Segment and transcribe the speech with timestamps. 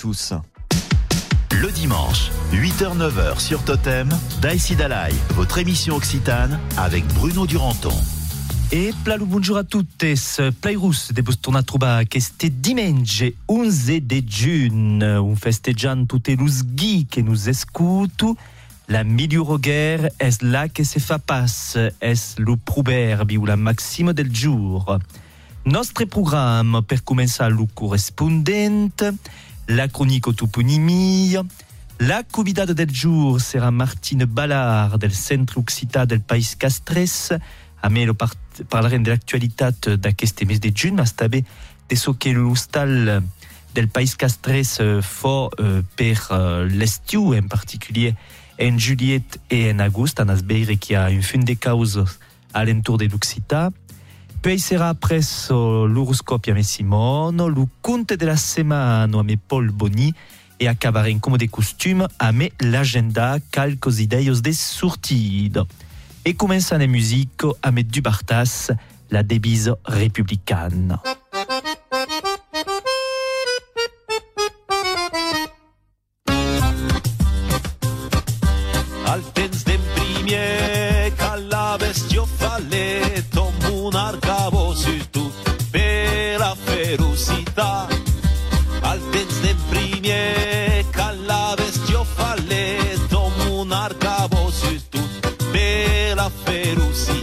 [0.00, 0.32] tous.
[1.52, 4.08] Le dimanche, 8h-9h sur Totem,
[4.40, 7.92] Daïsi Dalai, votre émission occitane avec Bruno Duranton.
[8.72, 15.02] E plalu bonjour a tuttes, Plairus de tornar a trobar este diumenge 11 de giugn,
[15.02, 18.36] un festeggiant tutte los ghi che nous escutu,
[18.88, 24.14] la miglior guerra es la che se fa pas, es lo proverbi o la maxime
[24.14, 24.98] del jour?
[25.64, 29.04] Nostre programme per començar lo correspondent,
[29.70, 31.44] la chronique toponimia,
[32.00, 37.32] la convidada del jour sera Martine Ballard del Centre Occità del País Castres,
[37.80, 38.36] a me lo part
[38.68, 41.44] parlerem de l'actualitat d'aquest mes de juny, mas també
[41.88, 43.22] de so que l'hostal
[43.74, 48.16] del País Castres fort uh, per uh, l'estiu, en particulier
[48.58, 52.04] en juliet et en agost, en asbeire qui a un fun de causes
[52.52, 53.70] à l'entour de l'Occità.
[54.40, 59.70] Poi sera presso l'horoscopi a me Simone, le conte de la setmana a me Paul
[59.70, 60.14] Boni,
[60.58, 65.66] e acabarem como de costume a me l'agenda calcos ideios de sortida.
[66.24, 68.70] Et commençant la musique à mettre du Bartas,
[69.10, 70.98] la devise républicaine.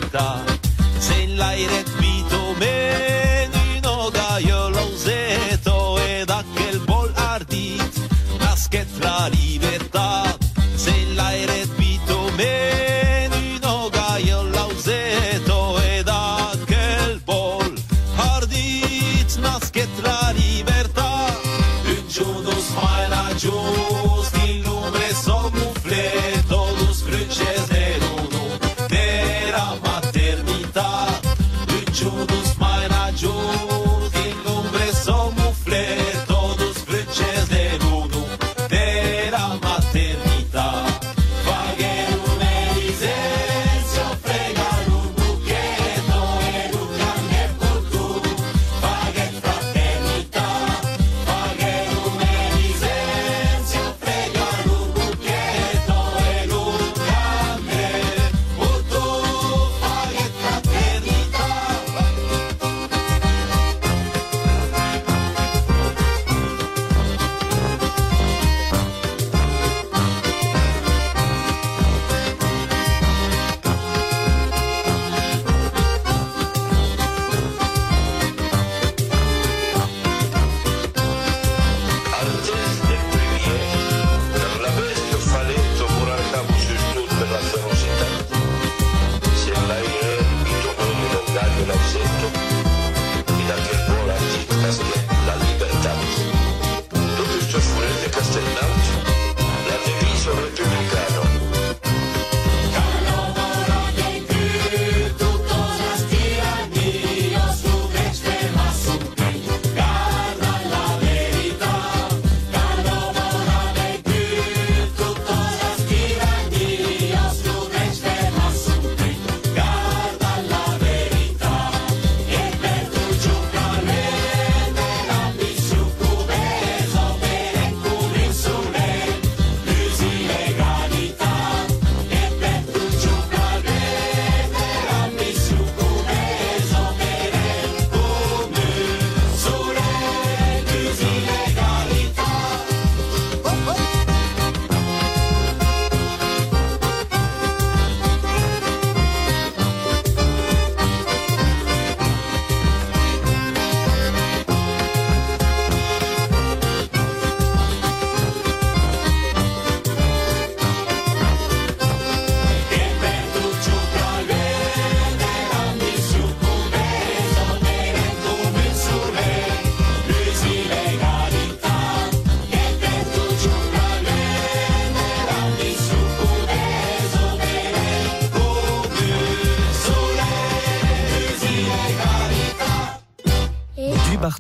[0.08, 0.47] 있다.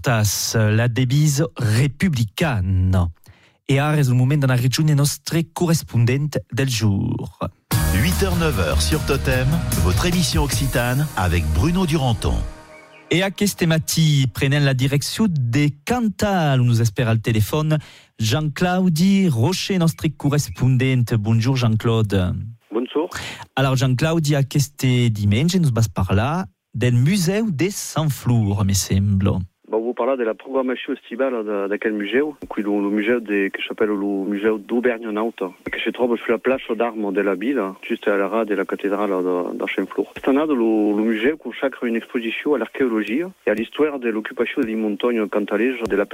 [0.07, 2.97] La devise républicaine.
[3.67, 7.37] Et ara és el moment d'anar a regiune nostre correspondent del jour.
[7.93, 9.47] 8h-9h sur Totem,
[9.83, 12.35] votre émission occitane avec Bruno Duranton.
[13.11, 17.77] Et à Kestemati, prenant la direction des Cantal, où nous espère le téléphone
[18.17, 18.97] Jean-Claude
[19.29, 21.03] Rocher, notre correspondant.
[21.19, 22.33] Bonjour Jean-Claude.
[22.71, 23.09] Bonjour.
[23.57, 29.33] Alors Jean-Claude, à Keste dimanche, nous passe par là del musée des Sans-Flour, me semble.
[29.97, 32.21] Bon, vous parlez de la programmation estivale de, de quel musée
[32.53, 36.37] Qui le musée de, que s'appelle le musée d'Auvergne Naute, que se trouve sur la
[36.37, 40.13] place d'armes de la ville, juste à la rade de la cathédrale de, de Chenflour.
[40.15, 44.61] C'est un le, le musée consacre une exposition à l'archéologie et à l'histoire de l'occupation
[44.61, 46.05] des montagnes cantalaises de la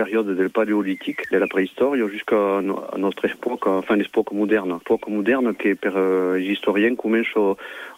[1.32, 2.62] la jusqu'à
[2.98, 4.80] notre époque, enfin l'époque moderne.
[4.80, 7.36] L'époque moderne qui, per euh, les historiens, commence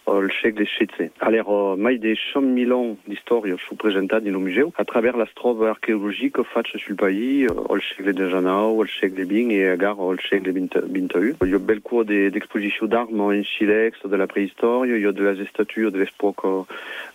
[0.07, 1.09] al segle XVI.
[1.19, 5.25] Alors, mai de 100.000 ans d'història sont presentats en el museu a travers les
[5.75, 10.51] troves arqueològiques faites sul país al segle XIX, al segle XX i agar al segle
[10.51, 11.35] XXI.
[11.41, 15.11] Il y a bel cours d'exposició d'armes en silex de la préhistòria, il y a
[15.11, 16.45] de les estatues de l'époque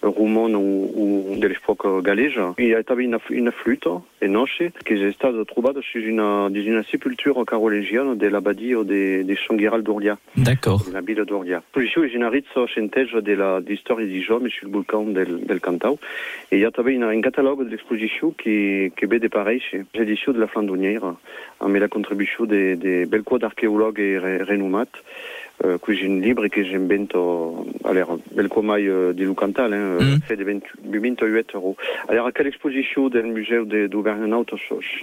[0.03, 2.41] romane ou, ou de l'époque galège.
[2.59, 3.89] Il y a també une, une flûte
[4.23, 9.37] enoche que j'ai estat trobada sur une, dans une sépulture carolingienne de l'abadia de, de
[9.47, 10.19] Sanguiral d'Orlia.
[10.37, 10.85] D'accord.
[10.93, 11.62] La ville d'Orlia.
[11.75, 15.61] L'exposició és una ritza centège de la d'història de Jom sur le volcan del, del
[15.61, 15.99] Cantau.
[16.51, 19.62] Et il y a une, un catalogue de l'exposició qui, qui ve de pareil
[19.94, 21.14] l'édition de la Flandonière,
[21.61, 24.97] amb la contribució de, de bel quad d'arqueologues re, renomats
[25.64, 29.75] euh, que j'ai une libre et que j'invento alors bel quoi mai euh, di Lucantal
[29.75, 30.20] hein, mm.
[30.26, 31.76] fait de 28 euros.
[32.08, 34.47] Alors quelle exposition del musée d'Auvergne-Naut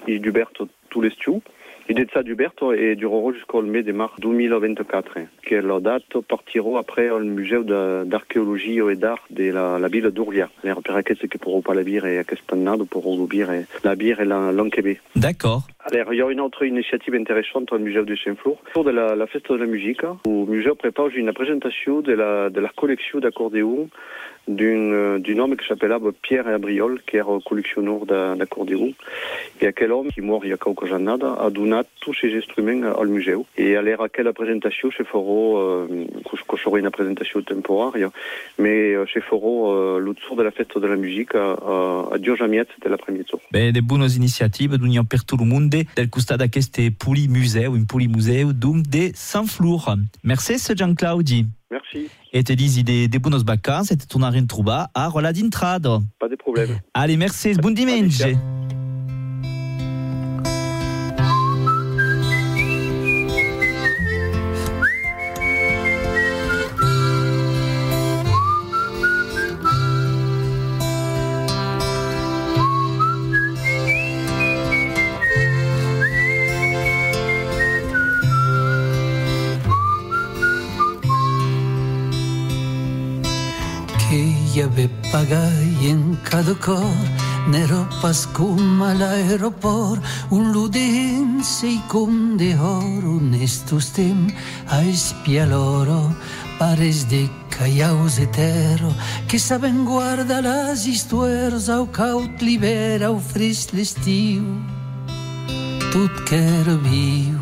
[0.08, 1.42] et d'Huberto tous les studios?
[1.90, 6.80] L'idée de ça d'Huberto et durerà jusqu'au mai de mars 2024, que la date partira
[6.80, 10.50] après le musée d'archéologie et d'art de la, ville d'Urlia.
[10.62, 13.52] Per aquests que pourront pas la bière et aquesta annada pourront la bière
[13.84, 15.00] la bière et l'enquebé.
[15.16, 15.68] D'accord.
[15.90, 18.58] Alors, il y a une autre initiative intéressante au musée de Saint-Flour.
[18.72, 22.50] Autour de la, la fête de la musique, le musée prépare une présentation de la,
[22.50, 23.90] de la collection d'accordéons
[24.48, 28.94] d'un d'un homme qui s'appelait Pierre Abriol, qui era collectionneur d'accordéon,
[29.60, 32.94] et aquel homme qui mort il y a quelques années a donné tous ses instruments
[32.98, 33.36] au musée.
[33.58, 38.10] Et à l'ère à quelle présentation se fera, euh, que une présentation temporaire,
[38.58, 42.70] mais se fera euh, l'autour de la fête de la musique à, à, à Diojamiette
[42.84, 43.26] de l'après-midi.
[43.52, 47.86] Ben, de bonnes initiatives d'union per tout le monde, del costat d'aquest poli museu, un
[47.86, 49.96] poli museu, donc de Saint-Flour.
[50.24, 51.48] Merci, Jean-Claudi.
[51.70, 52.10] Merci.
[52.34, 56.02] Et te dis des, des bonnes vacances et te tourner une trouba à Rola d'Intrado.
[56.20, 56.80] Pas de problème.
[56.94, 58.22] Allez, merci, bon dimanche.
[85.18, 86.98] Ave pagai en cada cor
[87.48, 94.28] Nero pascum all'aeroport un ludense i cum de or honestos tem
[94.70, 96.14] a espia loro
[96.60, 98.92] pares de caiaus etero
[99.28, 104.44] que saben guarda las histuers au caut libera au fris l'estiu
[105.92, 107.40] tot qu'era viu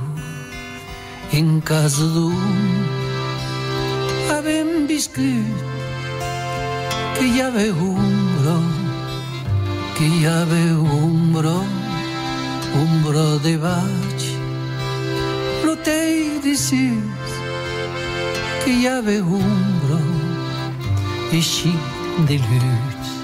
[1.34, 2.86] en casa d'un.
[4.38, 5.76] Avem viscut
[7.18, 8.56] que hi havia un bro,
[9.98, 11.60] que hi havia un bro,
[12.82, 14.26] un bro de baix.
[15.64, 17.38] L'hotel de sis,
[18.64, 19.56] que hi havia un
[19.86, 20.02] bro,
[21.40, 21.74] així
[22.28, 23.16] de lluç.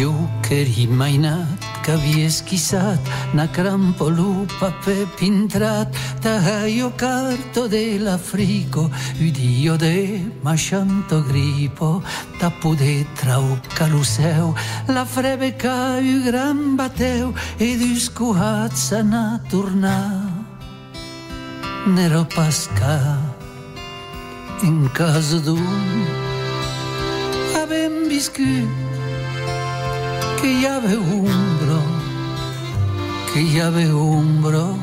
[0.00, 3.00] Jo que era imaginat que havia esquissat
[3.34, 5.92] na crampolo paper pintrat
[6.24, 12.02] taio carto dell'Africo udio de machanto gripo
[12.40, 14.54] tapu de trau caluseu
[14.88, 20.24] la frebe ca u gran bateu e discuat sana tornar
[21.86, 23.20] nero pasca
[24.62, 26.08] in casa d'un
[27.60, 28.72] avem viscut
[30.40, 31.63] que hi havia un
[33.34, 34.78] que hi havia un bro,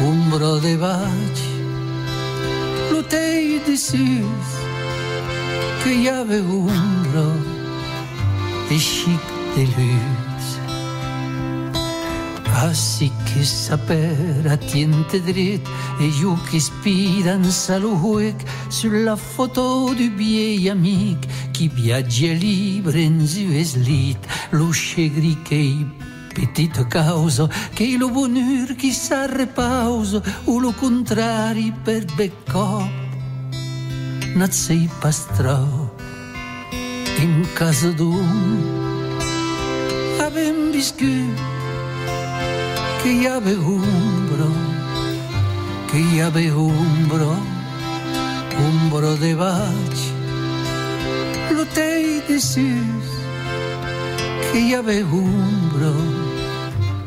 [0.00, 1.40] un bro de baix,
[2.90, 4.54] l'hotel de sis,
[5.82, 7.26] que hi havia un bro,
[8.70, 10.48] de xic de luz.
[12.62, 15.68] Así que saper a tiente dret
[16.00, 23.20] e io che spira in saluec sulla foto du vieil amic qui viatge libre en
[23.26, 24.16] zueslit
[24.52, 26.05] l'usce gri che i
[26.36, 32.86] petite causa che lo qui sa repausa o lo contrari per beccò.
[34.34, 35.64] Nat sei pastrò
[37.20, 38.60] in casa d'un.
[40.20, 41.40] Avem viscut
[43.00, 44.50] que hi ave umbro,
[45.88, 47.32] que hi ave umbro,
[48.68, 50.00] umbro de baix,
[51.50, 53.08] l'hotell de sus,
[54.50, 56.15] que hi ave umbro,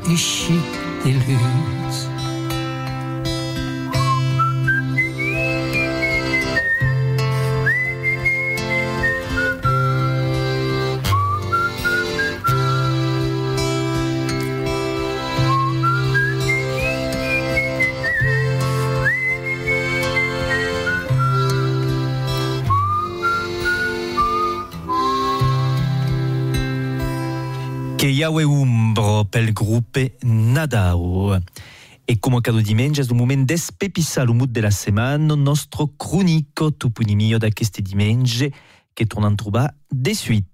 [0.09, 0.63] i xic
[1.05, 2.09] de luz.
[27.99, 28.45] che Yahweh
[28.79, 31.37] Umbro pel gruppe Nadao.
[32.05, 36.73] E come cado dimanche, è un momento d'espepissare il mood della settimana, il nostro cronico
[36.73, 38.49] toponimio da queste dimanche
[38.93, 40.47] che tornano a trovare de suite.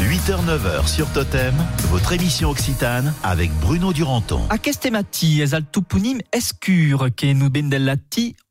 [0.00, 1.54] 8h-9h sur Totem,
[1.90, 4.46] votre émission occitane avec Bruno Duranton.
[4.48, 7.96] A queste matti es al toponim escur che nu ben del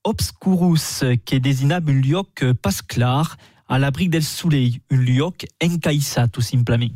[0.04, 3.36] obscurus che desinab un lioc pas clar
[3.68, 6.96] a l'abri del soleil, un lioc encaissat tout simplement.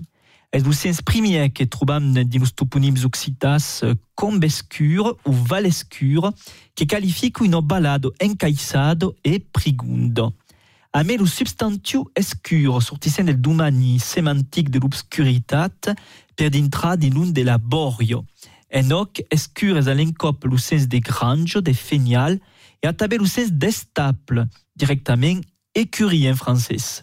[0.53, 3.81] Es vous sens premier que trobam dinus toponims occitas
[4.13, 6.31] com escur ou val escur
[6.75, 10.31] que qualifica un balado encaissado e prigundo.
[10.93, 15.95] A me lo substantiu escur sortissent del domani semantic de l'obscuritat
[16.36, 18.24] per dintra di l'un de laborio.
[18.69, 22.39] Enoc escur es alencop lo sens de granjo, de fenial,
[22.79, 24.45] e a tabe lo sens d'estaple,
[24.75, 25.41] directament
[25.74, 27.01] écurie en francès.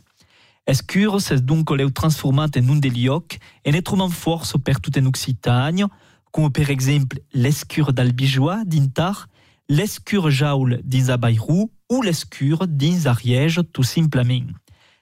[0.70, 4.94] Escur es donc leu transformat en un de lioc e ne trobam força per tot
[5.00, 5.88] en Occitània,
[6.30, 9.26] com per exemple l'escur d'Albijois dintar,
[9.68, 14.46] l'escur jaul dins a Bayrou ou l'escur dins Ariège tout simplement.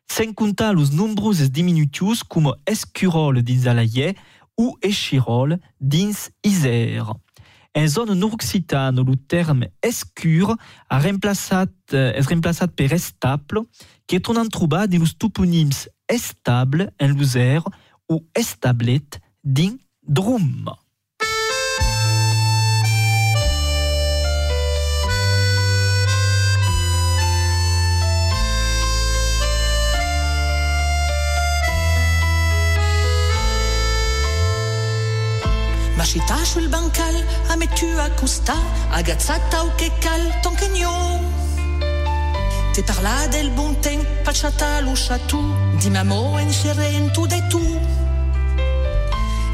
[0.08, 4.14] Sen comptar los nombrosos diminutius com escurol dins Alaye
[4.56, 6.30] ou echirol dins.
[7.75, 10.56] En zona nord-occitana, le terme escur
[10.88, 13.62] a remplaçat, eh, es remplaçat per estable,
[14.06, 17.68] que est on en los toponims estable en Luzère
[18.08, 20.70] ou establet dins Drum.
[35.98, 38.54] Mascita sul bancal, a mettu a costa,
[38.90, 41.26] agazzata o che cal, ton cagnon.
[42.72, 45.42] Te parla del bon temps, pacciata lo chatou,
[45.80, 47.60] di mamo en tu de tu.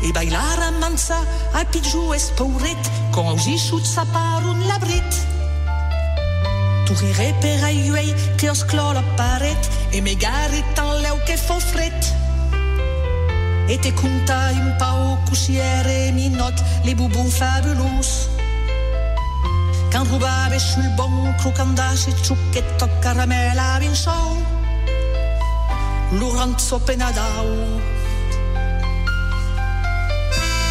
[0.02, 1.16] E bailar a mansa,
[1.54, 5.12] a pigiu es pauret, con ausi sut sa parun labrit.
[6.84, 8.14] Tu rire per aiuei,
[8.92, 11.18] la paret, e me garit en leu
[11.72, 12.23] fret.
[13.66, 16.54] E te conta un pau cusiere minot
[16.84, 18.28] les boubons fabulous.
[19.94, 24.42] Quand rubave sul bon crocandace ciucchetto caramella vinçou
[26.10, 27.46] Lorenzo Penadau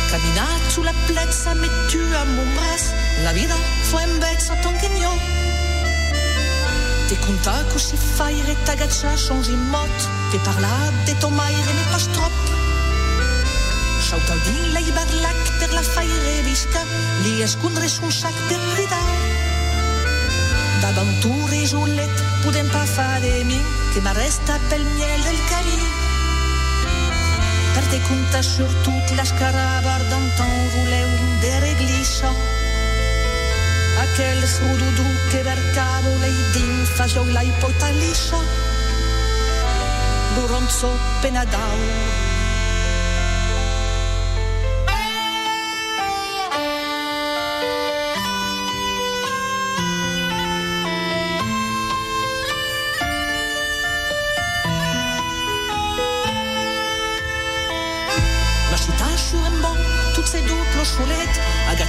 [0.09, 2.83] Caminat sulla plezza mettu a mon bras
[3.23, 3.55] La vida
[3.89, 5.17] fue en bezza ton chignon
[7.07, 9.95] Te conta così faire t'agaccia changi mot
[10.31, 12.72] Te parla de ton maire mais pas trop
[14.13, 16.81] Schauta din lei barlac per la faire visca,
[17.23, 19.05] li escondre son sac per cridar.
[20.83, 23.57] D'aventura i Julet podem pas fa de mi,
[23.89, 25.79] que m'arresta pel miel del camí.
[27.73, 31.09] Per te conta surtot l'escarabar d'antan voleu
[31.41, 32.29] de reglissa.
[34.03, 38.45] Aquel rududu que vercavo lei din fa joglai pota lissa.
[40.37, 40.93] Lorenzo
[41.25, 42.32] Penadau.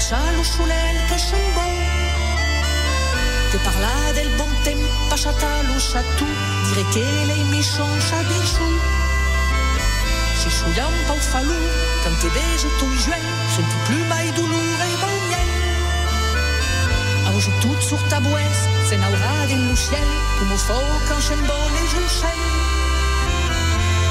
[0.05, 1.63] Sciolel che scembo.
[3.51, 4.47] Te parla del lo
[5.79, 6.29] chatou,
[6.69, 8.81] dire che lei mi change bichou.
[10.41, 11.69] Si scioglia un po' falou,
[12.03, 15.51] tante bege tu juin, senti plus mai dolor e bagnel.
[17.35, 21.83] Oggi tout sur ta boesse, se n'aura din lo ciel, come fo quand scembo le
[21.93, 22.41] giucel.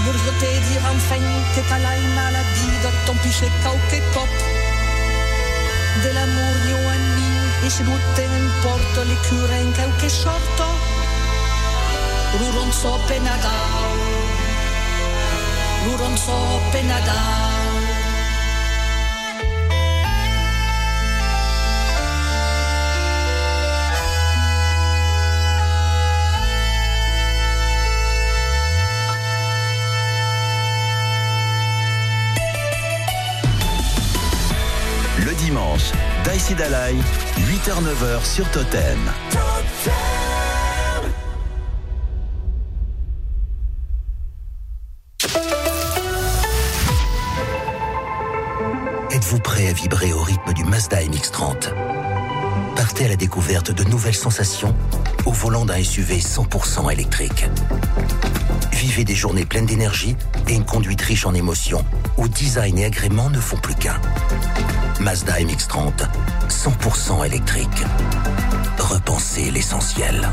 [0.05, 1.23] Voudrais te dire enfin
[1.53, 3.15] que t'as la maladie de ton
[3.61, 4.62] qualche cop
[6.03, 10.65] de l'amour io anni e se non te ne importa le cure in qualche sorto
[12.37, 14.23] Ruron so penadao
[15.83, 17.42] l'uronzo penadal.
[36.33, 36.95] Daïsi Dalai,
[37.41, 38.97] 8h-9h sur Totem.
[49.11, 51.71] Êtes-vous prêt à vibrer au rythme du Mazda MX-30
[52.75, 54.75] Partez à la découverte de nouvelles sensations
[55.27, 57.45] au volant d'un SUV 100% électrique.
[58.71, 60.15] Vivez des journées pleines d'énergie
[60.47, 61.85] et une conduite riche en émotions
[62.17, 64.01] où design et agrément ne font plus qu'un.
[64.99, 65.91] Mazda MX-30,
[66.49, 67.67] 100% électrique.
[68.77, 70.29] Repensez l'essentiel.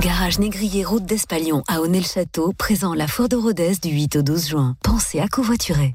[0.00, 4.22] Garage Négrier, route d'Espalion à Honnay-le-Château, présent à la Foire de Rodez du 8 au
[4.22, 4.76] 12 juin.
[4.82, 5.92] Pensez à covoiturer.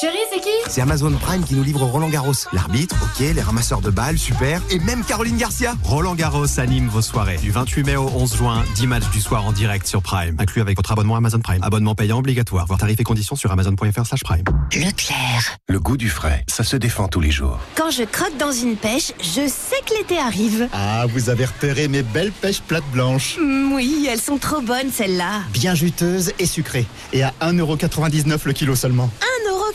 [0.00, 2.32] Chérie, c'est qui C'est Amazon Prime qui nous livre Roland Garros.
[2.52, 4.62] L'arbitre, ok, les ramasseurs de balles, super.
[4.70, 5.74] Et même Caroline Garcia.
[5.82, 7.38] Roland Garros anime vos soirées.
[7.38, 10.36] Du 28 mai au 11 juin, 10 matchs du soir en direct sur Prime.
[10.38, 11.60] Inclus avec votre abonnement Amazon Prime.
[11.64, 12.66] Abonnement payant obligatoire.
[12.66, 14.44] Voir tarifs et conditions sur amazon.fr slash prime.
[14.72, 15.56] Leclerc.
[15.68, 17.58] Le goût du frais, ça se défend tous les jours.
[17.74, 20.68] Quand je croque dans une pêche, je sais que l'été arrive.
[20.72, 23.36] Ah, vous avez repéré mes belles pêches plates blanches.
[23.40, 25.40] Mm, oui, elles sont trop bonnes celles-là.
[25.52, 26.86] Bien juteuses et sucrées.
[27.12, 29.10] Et à 1,99€ le kilo seulement.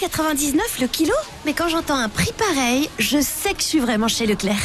[0.01, 1.13] 1,99€ le kilo
[1.45, 4.57] Mais quand j'entends un prix pareil, je sais que je suis vraiment chez Leclerc.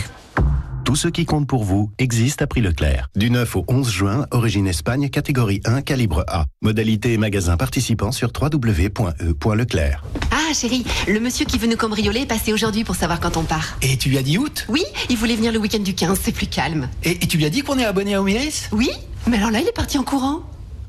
[0.84, 3.08] Tout ce qui compte pour vous existe à prix Leclerc.
[3.14, 6.46] Du 9 au 11 juin, origine Espagne, catégorie 1, calibre A.
[6.62, 10.02] Modalité et magasin participants sur www.e.leclerc.
[10.30, 13.42] Ah chérie, le monsieur qui veut nous cambrioler est passé aujourd'hui pour savoir quand on
[13.42, 13.76] part.
[13.82, 14.64] Et tu lui as dit août?
[14.70, 16.88] Oui, il voulait venir le week-end du 15, c'est plus calme.
[17.04, 18.90] Et, et tu lui as dit qu'on est abonné à Omiris Oui,
[19.26, 20.40] mais alors là il est parti en courant.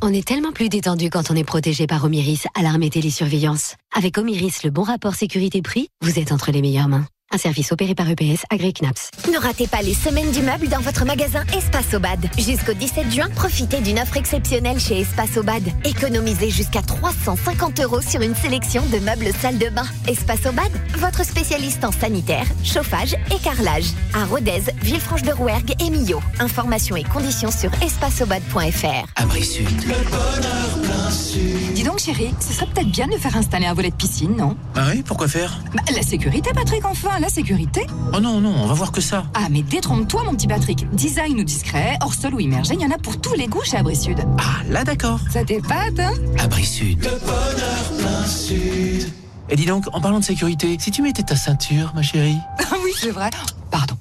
[0.02, 3.76] On est tellement plus détendu quand on est protégé par Omiris, alarme et télésurveillance.
[3.94, 7.06] Avec Omiris, le bon rapport sécurité-prix, vous êtes entre les meilleures mains.
[7.32, 9.12] Un service opéré par EPS Agri Knaps.
[9.32, 12.20] Ne ratez pas les semaines du meuble dans votre magasin Espace Obad.
[12.40, 15.62] Jusqu'au 17 juin, profitez d'une offre exceptionnelle chez Espace Obad.
[15.86, 19.86] Économisez jusqu'à 350 euros sur une sélection de meubles salle de bain.
[20.08, 23.86] Espace Obad, votre spécialiste en sanitaire, chauffage et carrelage.
[24.16, 26.22] À Rodez, Villefranche-de-Rouergue et Millau.
[26.40, 29.06] Informations et conditions sur espaceobad.fr.
[29.18, 29.70] Abri Sud.
[29.84, 31.74] Le bonheur plein sud.
[31.76, 34.58] Dis donc chérie, ce serait peut-être bien de faire installer un volet de piscine, non?
[34.76, 35.60] Ah oui, pourquoi faire?
[35.76, 39.26] Bah, La sécurité Patrick, enfin la sécurité Oh non, non, on va voir que ça.
[39.34, 40.90] Ah, mais détrompe-toi, mon petit Patrick.
[40.94, 43.64] Design ou discret, hors sol ou immergé, il y en a pour tous les goûts
[43.64, 44.20] chez Abri Sud.
[44.40, 45.20] Ah, là, d'accord.
[45.32, 47.04] Ça t'épate, hein Abri Sud.
[47.04, 49.12] Le bonheur plein sud.
[49.50, 52.38] Et dis donc, en parlant de sécurité, si tu mettais ta ceinture, ma chérie.
[52.72, 53.30] Ah oui, c'est vrai.
[53.72, 53.96] Pardon.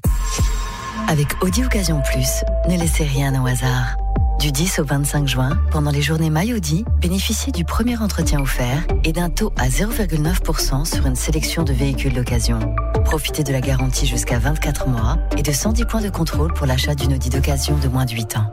[1.08, 3.96] Avec Audi Occasion Plus, ne laissez rien au hasard.
[4.38, 9.12] Du 10 au 25 juin, pendant les journées MyAudi, bénéficiez du premier entretien offert et
[9.12, 12.60] d'un taux à 0,9% sur une sélection de véhicules d'occasion.
[13.04, 16.94] Profitez de la garantie jusqu'à 24 mois et de 110 points de contrôle pour l'achat
[16.94, 18.48] d'une Audi d'occasion de moins de 8 ans.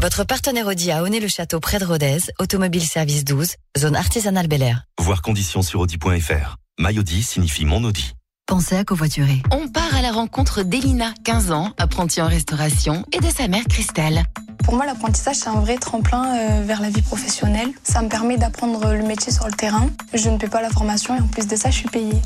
[0.00, 4.82] Votre partenaire Audi à Honnay-le-Château près de Rodez, Automobile Service 12, zone artisanale Bel Air.
[5.00, 6.56] Voir conditions sur Audi.fr.
[6.80, 8.14] MyAudi signifie mon Audi.
[8.46, 9.42] Pensez à covoiturer.
[9.50, 13.64] On part à la rencontre d'Elina, 15 ans, apprentie en restauration, et de sa mère
[13.68, 14.22] Christelle.
[14.64, 17.70] Pour moi, l'apprentissage, c'est un vrai tremplin euh, vers la vie professionnelle.
[17.82, 19.90] Ça me permet d'apprendre le métier sur le terrain.
[20.14, 22.22] Je ne paie pas la formation et en plus de ça, je suis payée.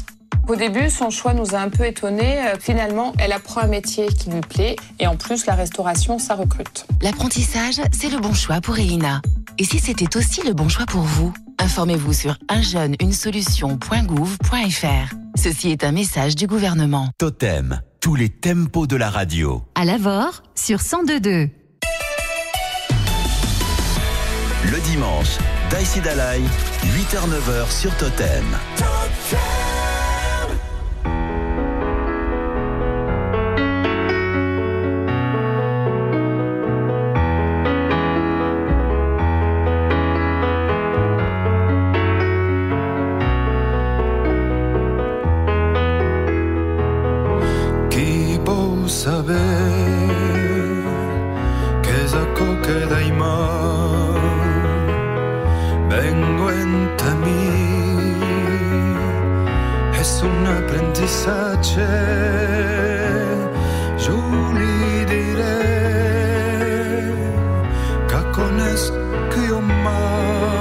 [0.46, 2.38] Au début, son choix nous a un peu étonnés.
[2.48, 6.34] Euh, Finalement, elle apprend un métier qui lui plaît et en plus, la restauration, ça
[6.34, 6.84] recrute.
[7.00, 9.22] L'apprentissage, c'est le bon choix pour Elina.
[9.56, 11.32] Et si c'était aussi le bon choix pour vous?
[11.60, 15.14] Informez-vous sur unjeune-une-solution.gouv.fr.
[15.36, 17.10] Ceci est un message du gouvernement.
[17.18, 19.62] Totem, tous les tempos de la radio.
[19.74, 21.50] À Lavore, sur 102.2.
[24.64, 25.36] Le dimanche,
[25.70, 26.40] Daïsi Dalai,
[26.82, 28.44] 8h-9h sur Totem.
[69.84, 70.52] mar,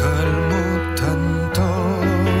[0.00, 0.64] calmo
[1.00, 2.40] tantos,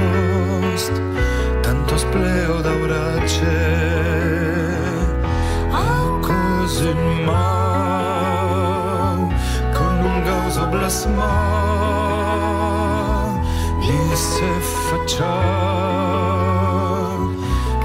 [1.62, 3.60] tantos pleo d'aurace,
[5.72, 9.18] acos în mau,
[9.76, 11.36] con un gauzo blasma,
[13.80, 14.50] ni se
[14.86, 15.38] facea,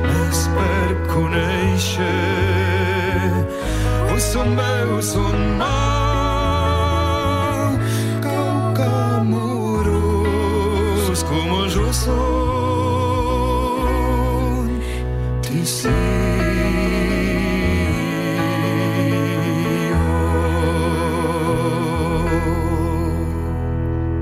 [0.08, 2.34] n'és per conèixer
[4.14, 5.75] o son veus son mau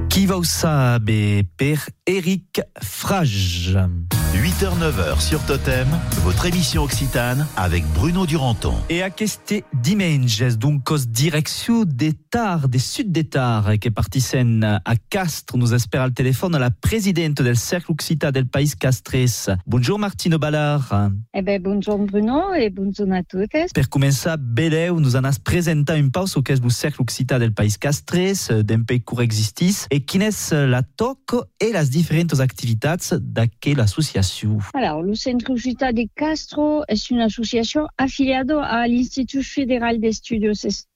[0.10, 3.78] Qui va au sabe per Eric Frage.
[4.34, 5.88] 8h-9h sur Totem,
[6.24, 8.74] votre émission Occitane avec Bruno Duranton.
[8.90, 14.36] Et à queste dimanche, donc cos direction des Tars, des Sud des Tars, qui partissent
[14.36, 19.52] à Castres, nous espère al téléphone la présidente del Cercle Occita del País Castres.
[19.68, 21.12] Bonjour Martino Ballard.
[21.36, 23.52] Eh ben, bonjour Bruno et bonjour à toutes.
[23.76, 27.54] Per començar, beleu, nous en has presentat un paus au qu'es lo Cercle Occita del
[27.54, 33.14] País Castres, d'un pays court existis, et quin és la toc et les différentes activitats
[33.22, 34.23] d'aquella association.
[34.74, 40.54] Alors, le Centre Occità de Castro est une association affiliée à l'Institut fédéral des studios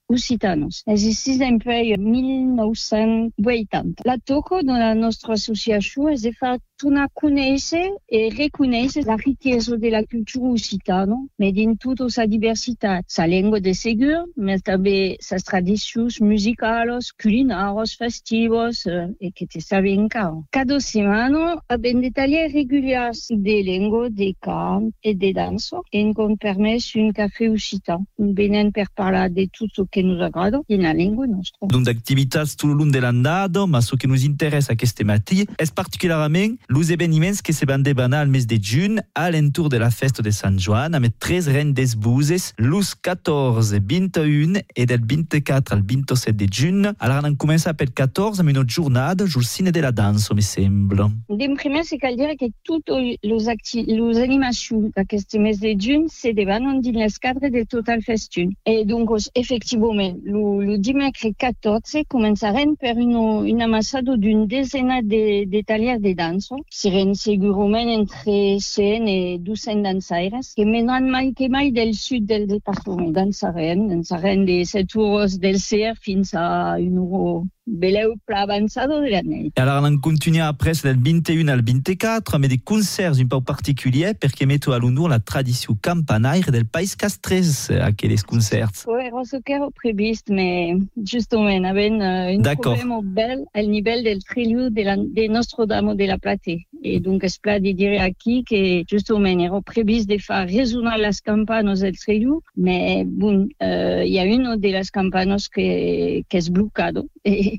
[0.10, 0.84] occitanos.
[0.88, 3.96] Existe depuis 1980.
[4.06, 6.32] La toco de la nostra associació és de
[6.78, 12.10] fer donar a conèixer i reconèixer la riquesa de la cultura occitana, mais din tota
[12.10, 13.04] sa diversitat.
[13.08, 19.60] Sa llengua de segur, mais també ses tradicions musicals, culinàries, festives, eh, e que te
[19.62, 20.44] saben encara.
[20.52, 26.16] Cada setmana abbiamo des tallers regulars de llengua, de cant e de dansa, e ens
[26.40, 28.06] permet un cafè occitan.
[28.18, 31.68] Venen per parlar de tot el que nos agrada i la llengua nostra.
[31.68, 35.72] Donc d'activitats tout le long de l'andado, mais ce qui nous intéresse aquest matí és
[35.72, 39.90] particularment los événements que se van debanar al mes de juny a l'entour de la
[39.92, 45.84] festa de Sant Joan amb tres rendes buses, los 14, 21 et del 24 al
[45.84, 46.88] 27 de juny.
[47.00, 51.10] Alors on comença pel 14 amb una jornada jul cine de la dansa, me sembla.
[51.30, 52.92] En primer, c'est cal dire que toutes
[53.24, 58.02] les, acti les animations d'aquest mes de juny se debanen dins les cadres del Total
[58.02, 58.50] Festun.
[58.66, 65.46] Et donc, effectivement, le, le dimecres 14 començarem per una, una amassada d'une desena de,
[65.46, 66.57] de tallers de dansa.
[66.58, 72.26] Sion, seren segurament entre 100 e 200 dansaires, que menran mai que mai del sud
[72.32, 73.14] del departament.
[73.14, 79.10] Dansaren, dansaren de 7 euros del CER fins a 1 euro beleu pla avançado de
[79.12, 79.52] la nit.
[79.58, 84.48] Alors on continue après del 21 al 24 amb des concerts un peu particuliers perquè
[84.48, 88.86] metto a l'honor la tradició campanaire del País Castres aquells concerts.
[88.88, 94.04] Oui, era ce que era previst, mais justament havent uh, un problème bel al nivell
[94.04, 96.66] del trillo de, la, de Nostro Damo de la Plate.
[96.84, 101.22] Et donc es pla de dire aquí que justament era previst de fer resonar les
[101.22, 106.50] campanes del trillo, mais bon, uh, hi ha una de les campanes que, que és
[106.50, 107.08] blocado.
[107.24, 107.57] Et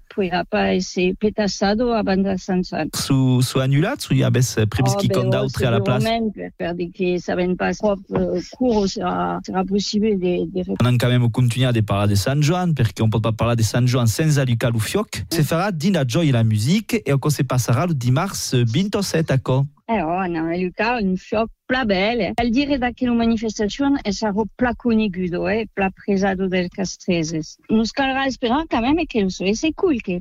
[1.95, 2.91] abans de Sant Joan.
[2.95, 6.15] Su, su annulat, su hi ha bes previst oh, d'autres a la place?
[6.35, 10.65] Per, per dir que saben pas prop uh, curt serà, serà possible de, de...
[10.81, 13.57] On a quand même continué de parler de Sant Joan, perquè on peut pas parler
[13.57, 15.25] de Sant Joan sense Lucas Lufioc.
[15.33, 19.31] Se farà din la joie et la musique, et on se passera le dimarts 27
[19.31, 19.67] a co.
[19.91, 22.21] Alors, on a Lucas, un fioc pla bel.
[22.37, 25.65] Al dire d'aquella manifestació és algo pla conegudo, eh?
[25.73, 27.57] pla presado del Castreses.
[27.71, 27.93] Nos
[28.27, 29.31] esperar quand même que lo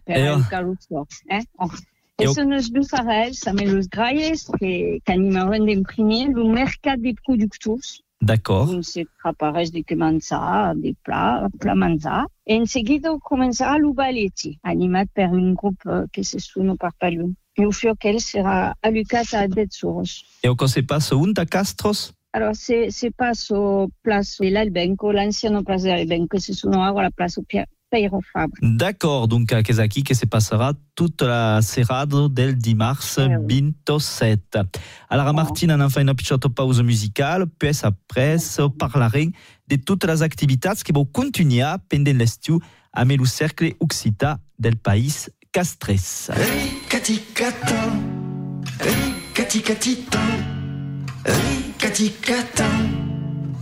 [0.06, 1.06] per Eh, oh.
[1.30, 1.44] Eh?
[1.60, 1.70] Oh.
[2.18, 8.02] Eh, Eso nos farels, també los gralles que, que animaran d'imprimir el mercat de productors
[8.22, 8.72] D'accord.
[8.84, 9.06] se
[9.72, 12.26] de començar de pla, pla menjar.
[12.46, 13.94] En seguida començarà el
[14.64, 17.36] animat per un grup eh, que se sona per Pallun.
[17.58, 20.24] El fioc, ell serà allucat a 10 hores.
[20.44, 22.14] Et on se passe un a Castros?
[22.34, 27.40] Alors, se, se passo Place dell'Albenco, l'ancienne place dell'Albenco, se sono ora la Place.
[28.62, 30.74] D'accord, donc à Kezaki que se passera?
[30.94, 34.58] Toute la serrade del dimarts 27.
[35.10, 38.38] Alors, Martina, on a fait une petite pause musicale, puis après,
[38.78, 39.32] parlerem
[39.68, 42.60] de toutes les activités qui vont continuer pendant l'estiu
[42.92, 46.32] a le cercle occità del país Castres.
[47.08, 47.98] Ricaticata,
[48.80, 50.20] ricaticatita,
[51.24, 52.66] ricaticata,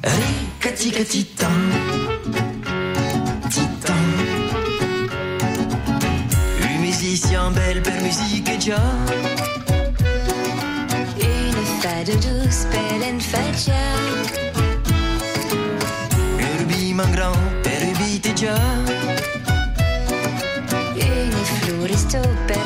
[0.02, 1.48] ricaticatita,
[3.48, 3.94] tita.
[6.60, 8.82] Un musicien belle per musique già.
[11.18, 13.94] Une fade douce, belle faccia.
[17.62, 18.60] Per già.
[20.96, 22.66] Une floristo per.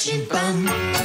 [0.00, 0.99] touchy bum.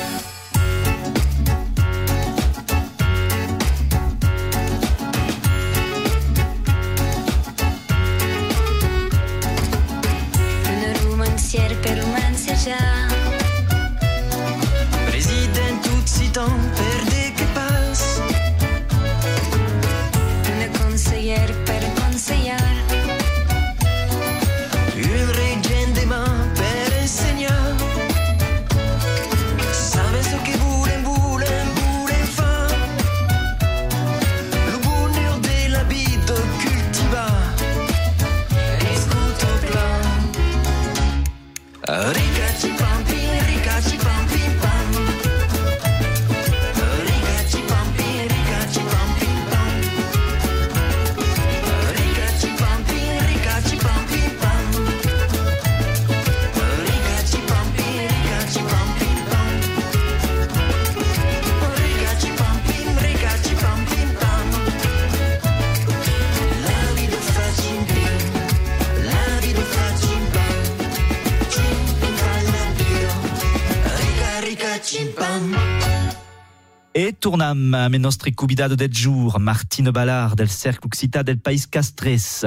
[77.26, 82.46] Tornam a me nostre convidado del jour, Martine Ballard, del Cercle Occità del País Castres.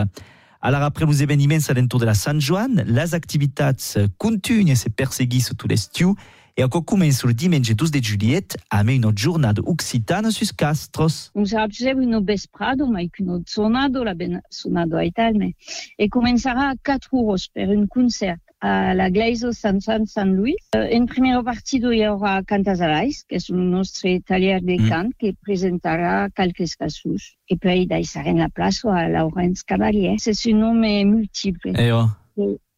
[0.62, 3.72] Alors après les événements alentour de la San Juan, les activités
[4.18, 6.14] continuent se perseguir tout l'estiu
[6.56, 11.32] et encore commence le dimanche 12 de juillet me une journée occitane sus Castros.
[11.34, 11.66] Un sarà
[12.00, 15.56] une vesprado, ma une sonado, la ben sonado a Italme,
[15.98, 20.56] e començarà a 4 euros per un concert à la Glaiso San San San Luis.
[20.74, 24.88] Euh, en première partie, il y aura Cantasalais, que és un nostre taller de Mm.
[24.88, 27.36] cant, que presentarà quelques casos.
[27.48, 30.16] Et puis, d'ahí serà en la place a Laurence Cavalier.
[30.18, 31.72] C'est un homme multiple.
[31.78, 32.08] Eh oh.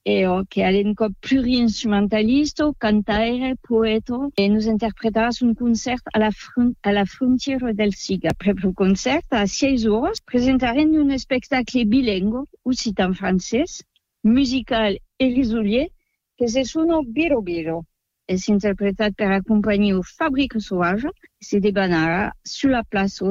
[0.06, 6.18] Et oh, que è un cop pluri-instrumentalista, cantaire, poeta, e nous interpreterà un concert à
[6.18, 8.30] la, front, à la frontière del Siga.
[8.30, 13.64] Après le concert, à 6 heures, presentarem un spectacle bilingue, aussi en français,
[14.24, 15.92] musical et résolier,
[16.38, 17.84] que se suona Biro Biro.
[18.28, 21.06] Et c'est interprété par la compagnie Fabrique Sauvage.
[21.40, 23.22] C'est des banara sur la place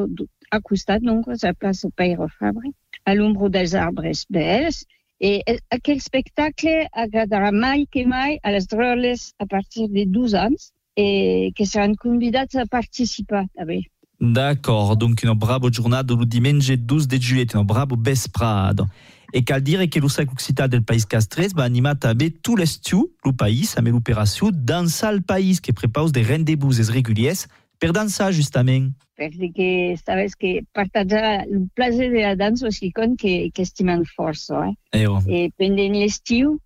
[0.52, 2.74] à costat, donc, la place au Peiro Fabri,
[3.06, 4.74] à l'ombre des arbres belles.
[5.22, 10.72] Et aquel spectacle agradarà mai que mai a les droles a partir de 12 anys
[10.96, 13.84] et que seran convidats a participar també.
[14.22, 18.86] D'accord, donc une bravo giornata le dimanche 12 de juillet, une bravo vesprado.
[19.32, 23.06] E cal dire che lo Cercle Occità del País Castres va animar també tout l'estiu
[23.26, 27.48] lo país amb l'operació Dansar el País, que prepara des rendez-vous réguliers
[27.80, 28.92] per dansar justament.
[29.20, 34.70] Perquè sabes que partatjar el plaer de la dansa és quelcom que, que estimem força.
[34.70, 35.04] Eh?
[35.04, 35.20] Eh oh.
[35.28, 36.58] Et pendant l'estiu,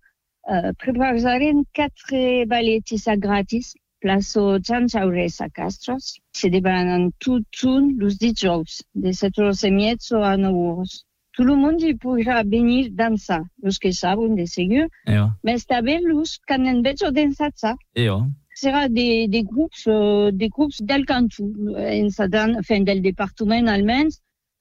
[0.49, 3.73] uh, prepararem quatre balletis gratis
[4.04, 6.19] plaço Jean Jaurès a Castros.
[6.36, 11.06] Se debaran tot un los dijous, de 7 horas e mezzo a 9 horas.
[11.36, 16.39] Tout le monde pourra venir dansar, los que saben de segur, Eh mais també los
[16.48, 16.58] que
[17.12, 17.76] dansar.
[17.96, 18.24] Eh oh.
[18.56, 21.43] Sera des, des groupes, euh, des groupes del Cantu,
[21.76, 24.10] en Sadan, enfin, del département allemand.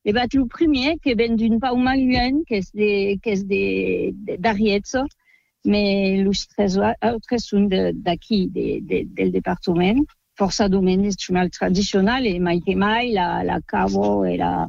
[0.04, 4.14] Et bah, le premier, qui vient d'une Pauma Luen, qui est des, qui est des,
[4.38, 5.04] d'Arietzo,
[5.64, 10.00] Mais los tres altres són de- d'aquí, de, de, del departament.
[10.34, 14.66] Força domenis xumal tradicional e mai que mai la, la cavo e, la,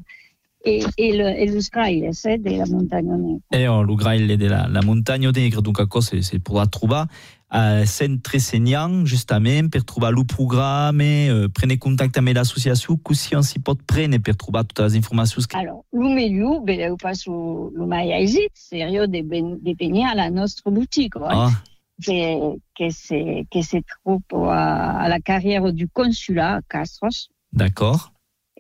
[0.63, 3.43] e, e, le, e los grailes eh, de la muntanya negra.
[3.51, 7.09] E oh, lo graile de la, la montagna negra, donc cosa se podrà trobar
[7.49, 13.43] a centre senyang, justament, per trobar lo programme, eh, prene contacte amb l'associació, così on
[13.45, 15.59] s'hi pot prene per trobar totes les informacions que...
[15.59, 20.15] Alors, lo millor, vedeu pas lo, lo mai aisit, serio de, ben, de venir a
[20.15, 21.29] la nostra boutique, oi?
[21.29, 21.61] Ah,
[22.01, 28.12] que, que, se, que se trouve a, a la carrière du consulat a Castros d'accord.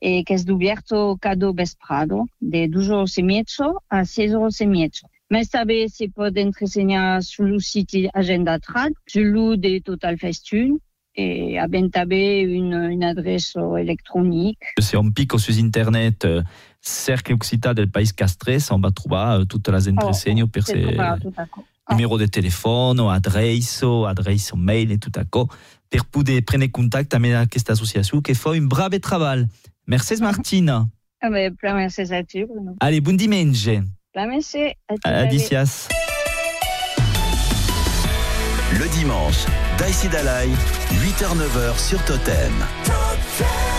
[0.03, 4.67] E que és d'obierto cada vesprado de 2 horas e mezzo a 6 horas e
[4.67, 5.07] mezzo.
[5.31, 10.77] Més també se pot entresenyar sul site Agenda Trad, sul de Total Festune,
[11.15, 14.75] e havent també une, une adresse electronique.
[14.81, 16.43] Se on pica sus internet eh,
[16.81, 20.35] cercle occità del país castres, on va trobar eh, totes les Se
[20.73, 21.63] se trobarà tot això.
[21.89, 25.47] numero de telèfon, adreça, adreça mail e tot això,
[25.89, 29.47] per poder prendre contacte amb aquesta associació que fa un brave treball.
[29.87, 30.85] Merci Martina.
[31.21, 32.75] Ah, mais plein merci à tu, Bruno.
[32.79, 33.69] Allez, bon dimanche.
[34.13, 35.09] Plein merci à tu.
[35.09, 35.87] Adicias.
[38.79, 39.45] Le dimanche,
[39.77, 40.49] Daïsi Dalai,
[40.91, 42.53] 8h-9h sur Totem.
[42.85, 43.72] Le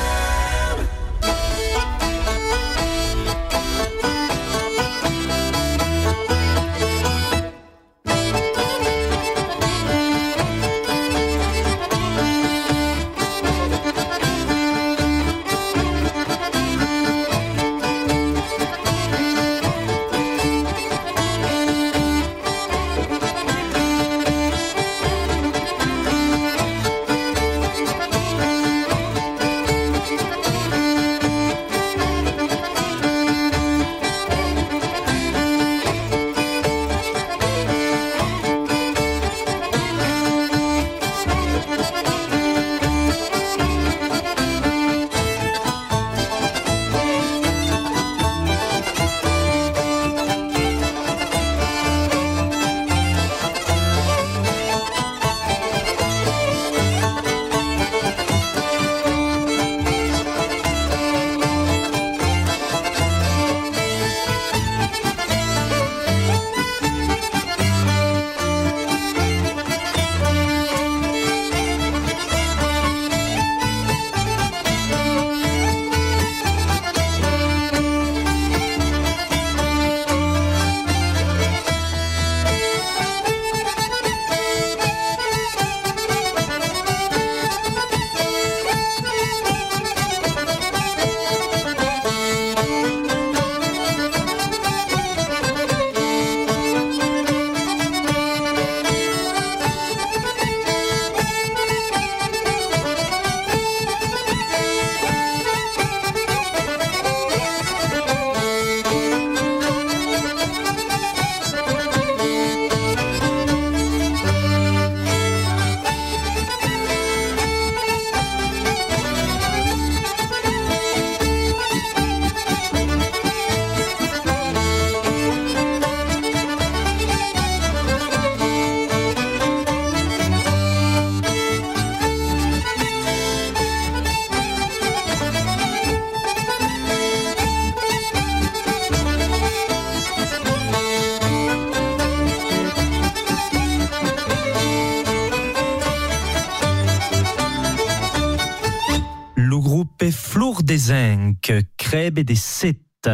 [151.95, 153.09] Crebe de set.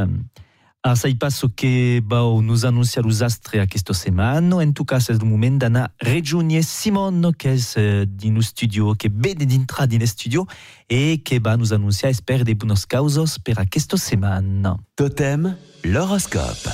[0.80, 4.56] Ah, sai passo che bau nous annuncia los astre a questo semana.
[4.56, 8.94] En tout cas, c'est le moment d'anar rejoigner Simon, che è eh, di no studio,
[8.94, 10.46] che vede d'intra di no studio
[10.86, 14.78] e che va nous annuncia esper de buenos causos per a questo semana.
[14.94, 16.70] Totem, l'horoscope.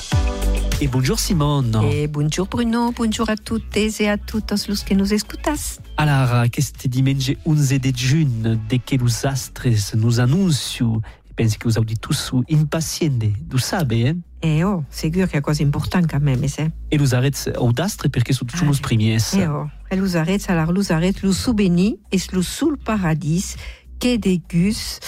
[0.81, 1.75] Et bonjour Simone.
[1.91, 5.81] Et bonjour Bruno, bonjour à toutes et à tous los que nous escutas.
[5.97, 11.01] Alors, aquest diumenge 11 de juny, de que los astres nous annunciu,
[11.37, 14.17] penso que os auditors são impacientes, tu sabe, eh?
[14.43, 16.71] Eh oh, segur que é cosa important quand même, eh?
[16.91, 19.35] E los arrets aux astres perché sono tutti os primies.
[19.35, 23.57] Eh oh, e los arrets, alors los arrets, los subeni, es los sul paradis,
[23.99, 24.99] que de gus,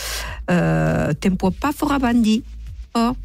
[0.48, 2.44] uh, tempo pa fora bandi.
[2.94, 3.16] Oh,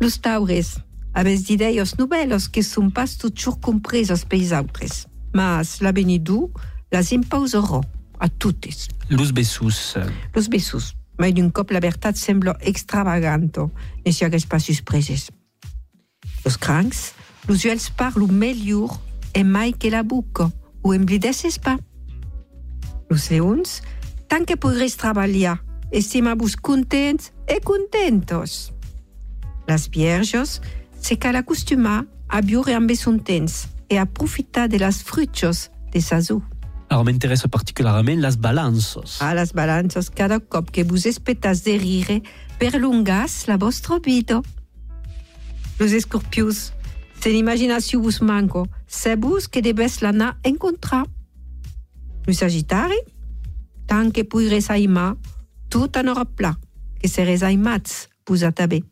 [0.00, 0.78] los taures,
[1.12, 5.06] aves d'ideios novelos que son pas toujours compresos peis autres.
[5.32, 6.50] Mas la benidu,
[6.90, 7.82] las impauserò
[8.20, 8.88] a totes.
[9.08, 9.96] Los bessus.
[10.34, 10.94] Los bessos.
[11.18, 13.70] mai d'un cop la veritat sembla extravaganto
[14.04, 15.30] en si aquests passos preses.
[16.44, 17.12] Los crancs,
[17.48, 18.98] los joels parlo millor
[19.32, 20.50] e mai que la buca,
[20.82, 21.80] ho emblideses pas.
[23.10, 23.82] Los leons,
[24.28, 25.58] tant que podreis treballar,
[25.92, 28.72] estima vos contents e contentos.
[29.66, 30.60] Las vierges,
[31.00, 36.20] se cal acostumar a viure amb un temps e aprofitar de las fruchos de sa
[36.20, 36.42] zoo.
[36.94, 39.20] Alors m'intéresse particulièrement las balances.
[39.20, 42.22] A las balances cada cop que vos espetas de rire
[42.60, 44.42] perlongas la vostra vida.
[45.80, 46.72] Los escorpius,
[47.18, 51.08] se l'imaginació vos manco, sabus que debes l'anar encontrar.
[52.28, 53.00] Los sagitari,
[53.86, 55.16] tant que podres aimar,
[55.68, 56.60] tot anora pla,
[57.00, 58.84] que seres aimats vos atabe.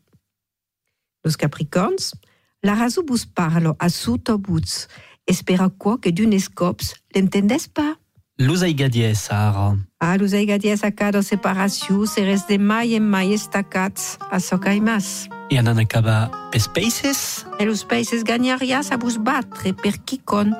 [1.23, 2.19] Los capricorns,
[2.61, 4.89] la raso vos parlo a sota buts,
[5.27, 7.95] espera quoi que d'une escopse l'entendesse pas.
[8.39, 9.75] L'usaïgadiès, Sarah.
[9.99, 15.27] Ah, l'usaïgadiès a cadre séparation, c'est de mai et mai estacats à Sokaimas.
[15.51, 17.45] Et en anacaba, Spaces?
[17.59, 20.51] Et le Spaces gagneria à vous battre per quicon,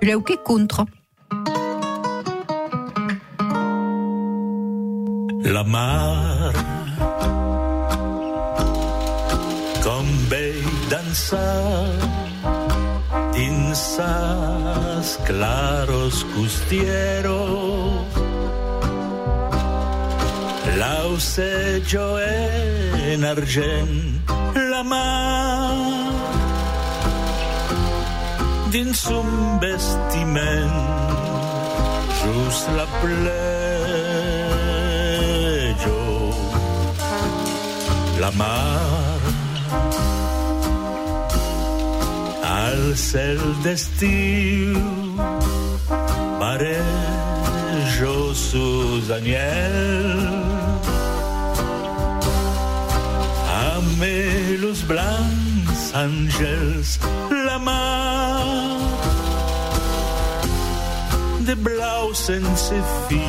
[0.00, 0.84] puis le que contre.
[5.42, 6.52] La mar
[9.82, 12.07] Com bé dansar
[13.78, 18.04] ses claros costieros
[20.78, 22.18] l'auceggio
[23.12, 23.94] en argent
[24.72, 25.76] la mar.
[28.72, 30.76] Dins un vestiment
[32.20, 33.28] just la plejo.
[38.20, 39.07] La mar
[42.94, 44.76] cel de steel,
[46.40, 46.74] marejo
[48.34, 50.16] sous aniel.
[53.76, 58.68] Amé los blancs ángeles, la mar
[61.48, 62.74] de blau sense
[63.08, 63.24] fi,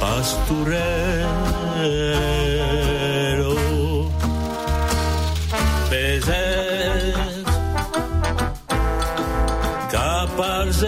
[0.00, 1.28] pasturel.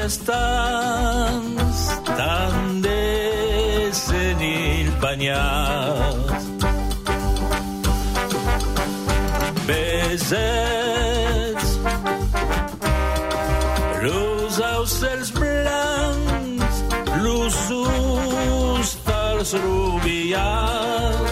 [0.05, 6.45] Estants tan de senil banyats
[9.69, 11.69] besets
[14.03, 16.77] los aucels blancs
[17.23, 21.32] los ústars rubiats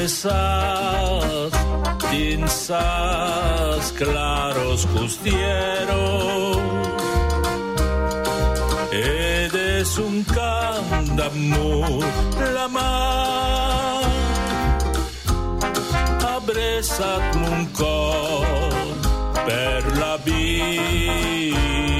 [0.00, 1.58] los abrezats
[2.10, 6.58] dins ses claros costieros
[8.92, 12.04] Eres un cant d'amor,
[12.54, 14.02] la mar
[16.22, 18.46] ha abrçat mon cor
[19.46, 21.97] per la vida.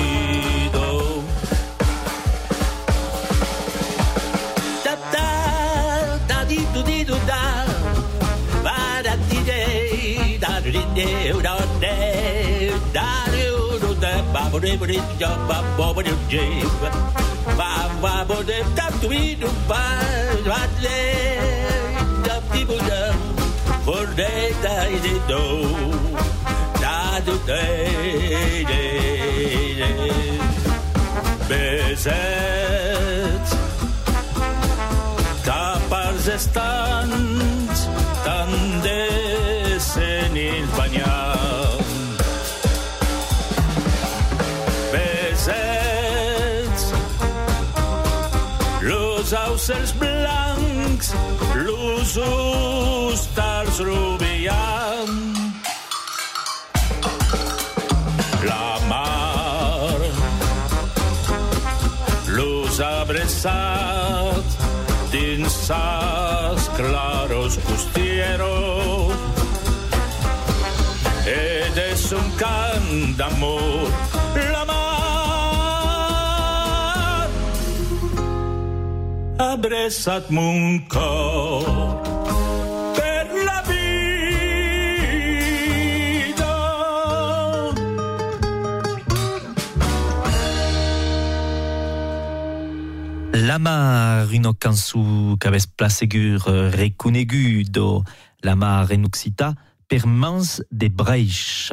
[10.98, 13.18] Da di de da
[40.88, 41.04] España.
[44.92, 46.92] Besets,
[48.80, 51.14] los ausels blancs,
[51.54, 55.38] los ustars rubians.
[58.44, 59.98] la mar.
[62.28, 64.56] Los abressats
[65.10, 65.72] dins
[66.76, 69.27] claros costeros
[72.12, 73.88] un cant d'amor
[74.52, 74.78] la mar
[79.38, 82.00] ha abrezat mon cor
[82.96, 86.54] per la vida.
[93.32, 98.04] La mar, une cançó qu'avès pla segur euh, reconegudo,
[98.42, 99.54] la mar en occità,
[99.88, 101.72] per mans de breix.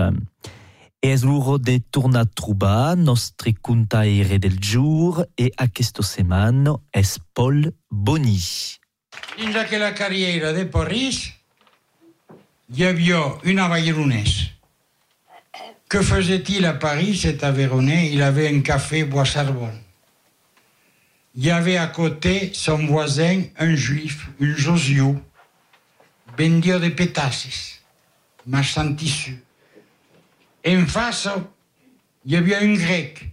[1.03, 6.82] E es l'uro de tornar a trobar nostri contaire del giur e a questo semano
[6.91, 8.39] es Paul Boni.
[9.38, 10.66] Dins aquella carriera de
[12.70, 14.51] y avait une Aveyronnaise.
[15.88, 19.80] Que faisait-il à Paris, cet Aveyronnais Il avait un café Bois-Charbonne.
[21.36, 25.22] Il y avait à côté son voisin, un juif, un Josio,
[26.38, 27.74] vendió de pétasses,
[28.46, 29.43] de tissu.
[30.66, 31.30] En face,
[32.26, 33.30] il y avait un grec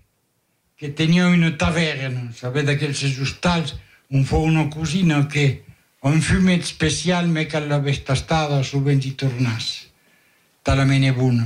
[0.78, 2.30] qui tenait une taverne.
[2.34, 3.78] Savez d'aquells hostals
[4.10, 5.62] on fa una cosina que
[6.02, 9.86] un fumet spécial mais qu'elle l'avait tastada souvent y tornas.
[10.64, 11.44] Talament bona.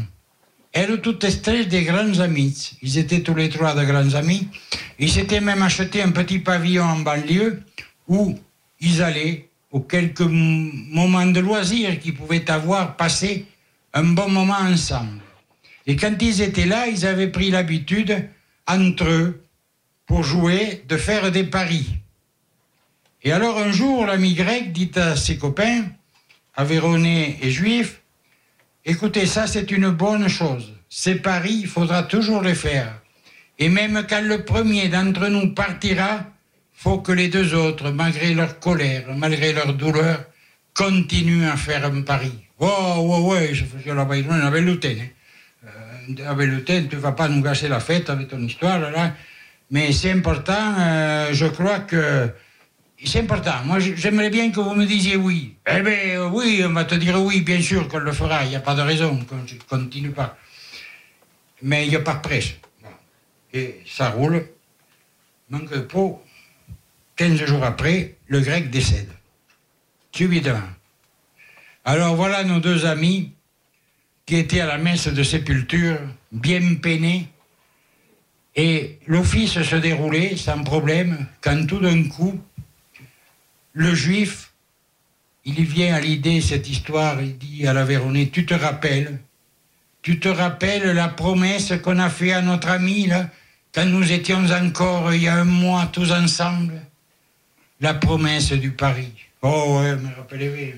[0.73, 2.77] Eren tous tres de grands amis.
[2.83, 4.49] Ils étaient tous les trois de grands amis.
[4.99, 7.63] Ils s'étaient même acheté un petit pavillon en banlieue
[8.09, 8.39] où
[8.81, 13.47] ils allaient, aux quelques moments de loisirs qu'ils pouvaient avoir, passer
[13.97, 15.23] un bon moment ensemble.
[15.87, 18.29] Et quand ils étaient là, ils avaient pris l'habitude,
[18.69, 19.43] entre eux,
[20.07, 21.87] pour jouer, de faire des paris.
[23.23, 25.87] Et alors un jour, l'ami grec dit à ses copains,
[26.55, 28.03] Aveyronnais et Juifs,
[28.85, 30.75] écoutez, ça c'est une bonne chose.
[30.91, 33.01] Ces paris, il faudra toujours les faire.
[33.59, 36.27] Et même quand le premier d'entre nous partira,
[36.75, 40.23] faut que les deux autres, malgré leur colère, malgré leur douleur,
[40.75, 42.46] continuent à faire un pari.
[42.59, 44.99] Oh, ouais, ouais, je faisais la Bayronne avec Luten.
[44.99, 45.69] Hein.
[46.19, 49.15] Euh, avec Luten, tu vas pas nous gâcher la fête avec ton histoire, là.
[49.71, 52.31] Mais c'est important, euh, je crois que
[53.05, 53.65] c'est important.
[53.65, 55.57] Moi, j'aimerais bien que vous me disiez oui.
[55.67, 58.45] Eh bien, oui, on va te dire oui, bien sûr qu'on le fera.
[58.45, 60.39] Il n'y a pas de raison qu'on ne continue pas.
[61.63, 62.55] Mais il n'y a pas de presse.
[63.53, 64.49] Et ça roule.
[65.51, 66.23] Manque de peau.
[67.17, 69.09] 15 jours après, le grec décède.
[70.13, 70.76] Subitement.
[71.89, 73.31] Alors voilà nos deux amis
[74.27, 76.01] qui étaient à la messe de sépulture,
[76.33, 77.29] bien peinés.
[78.57, 82.41] Et l'office se déroulait sans problème, quand tout d'un coup,
[83.73, 84.53] le juif,
[85.45, 89.21] il vient à l'idée cette histoire, il dit à la Véronnée, tu te rappelles,
[90.03, 93.31] tu te rappelles la promesse qu'on a fait à notre ami, là,
[93.73, 96.83] quand nous étions encore il y a un mois tous ensemble?
[97.81, 99.13] La promesse du pari.
[99.43, 100.75] Oh ouais, me rappelez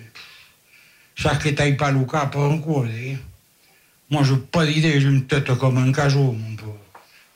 [1.22, 3.16] Pas Luca pour un coup, hein.
[4.10, 6.78] Moi, j'ai pas d'idée, j'ai une tête comme un cajot, mon pauvre.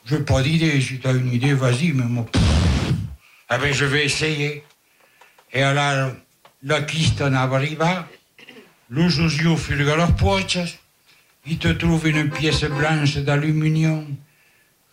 [0.05, 2.25] J'ai pas d'idée, si t'as une idée, vas-y, mais moi...
[2.25, 2.41] pff,
[3.49, 4.63] Ah ben, je vais essayer.
[5.51, 6.13] Et alors,
[6.63, 8.07] la Christian arriva,
[8.89, 10.79] le Josio fulga leurs poches,
[11.45, 14.05] il te trouve une pièce blanche d'aluminium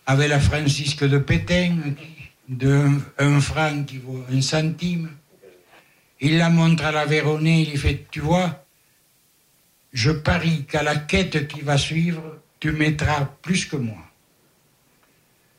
[0.05, 1.77] avec la Francisque de Pétain,
[2.49, 5.09] de un franc qui vaut un centime.
[6.19, 8.60] Il la montre à la Véronnée, il fait, tu vois,
[9.91, 14.09] je parie qu'à la quête qui va suivre, tu mettras plus que moi.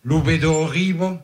[0.05, 1.21] Lo vedo arrivo,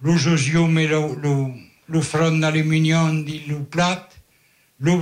[0.00, 1.54] lo Josio me lo, lo,
[1.88, 2.00] lo
[2.40, 4.08] d'aluminium dit lo plat,
[4.80, 5.00] lo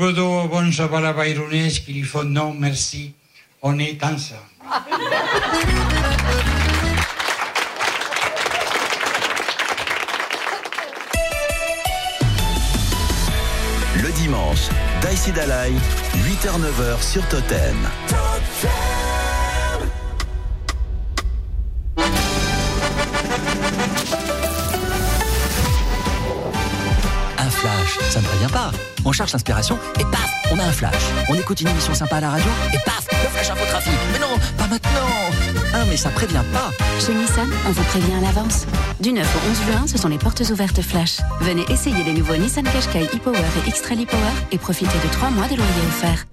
[0.72, 3.14] ça va la Vaironès qui lui font non merci,
[3.62, 4.42] on est ensemble.
[14.22, 14.68] dimanche,
[15.00, 15.72] Daïsi Dalai,
[16.14, 17.76] 8h-9h sur Totem.
[27.36, 28.70] Un flash, ça ne prévient pas.
[29.04, 31.02] On cherche l'inspiration et paf, on a un flash.
[31.28, 33.92] On écoute une émission sympa à la radio et paf, le flash infotrafic.
[34.12, 35.62] Mais non, pas maintenant.
[35.74, 36.70] Ah, mais ça prévient pas.
[37.00, 38.66] Chez Nissan, on vous prévient à l'avance.
[39.00, 41.18] Du 9 au 11 juin, ce sont les portes ouvertes Flash.
[41.40, 45.46] Venez essayer les nouveaux Nissan Qashqai e-Power et X-Trail e-Power et profitez de 3 mois
[45.46, 46.26] de loyer offert.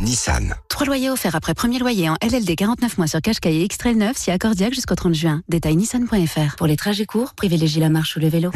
[0.00, 0.54] Nissan.
[0.68, 4.16] 3 loyers offerts après premier loyer en LLD 49 mois sur Qashqai et X-Trail 9
[4.16, 5.42] si accordiaque jusqu'au 30 juin.
[5.48, 6.56] Détail nissan.fr.
[6.56, 8.50] Pour les trajets courts, privilégiez la marche ou le vélo.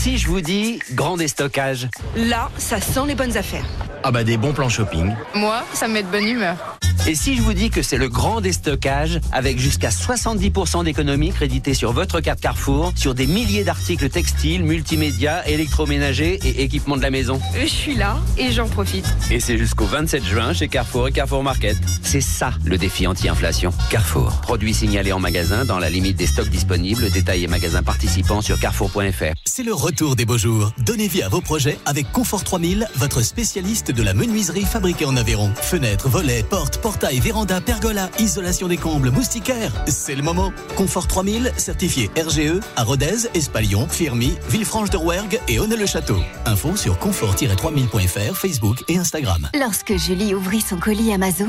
[0.00, 1.88] Si je vous dis grand déstockage.
[2.16, 3.66] Là, ça sent les bonnes affaires.
[4.04, 5.12] Ah bah des bons plans shopping.
[5.34, 6.78] Moi, ça me met de bonne humeur.
[7.06, 11.72] Et si je vous dis que c'est le grand déstockage avec jusqu'à 70% d'économie créditée
[11.72, 17.10] sur votre carte Carrefour sur des milliers d'articles textiles, multimédia, électroménagers et équipements de la
[17.10, 17.40] maison.
[17.58, 19.06] Je suis là et j'en profite.
[19.30, 21.76] Et c'est jusqu'au 27 juin chez Carrefour et Carrefour Market.
[22.02, 23.72] C'est ça le défi anti-inflation.
[23.90, 24.40] Carrefour.
[24.42, 27.10] Produits signalés en magasin dans la limite des stocks disponibles.
[27.10, 29.34] Détails et magasins participants sur carrefour.fr.
[29.44, 30.72] C'est le retour des beaux jours.
[30.78, 35.16] Donnez vie à vos projets avec Confort 3000, votre spécialiste de la menuiserie fabriquée en
[35.16, 35.52] Aveyron.
[35.54, 39.72] Fenêtres, volets, portes, portails, vérandas, pergolas, isolation des combles, moustiquaires.
[39.86, 40.52] C'est le moment.
[40.76, 46.18] Confort 3000, certifié RGE à Rodez, Espalion, Firmy, Villefranche de Rouergue et Honnay-le-Château.
[46.46, 49.48] Info sur confort-3000.fr, Facebook et Instagram.
[49.58, 51.48] Lorsque Julie ouvrit son colis Amazon,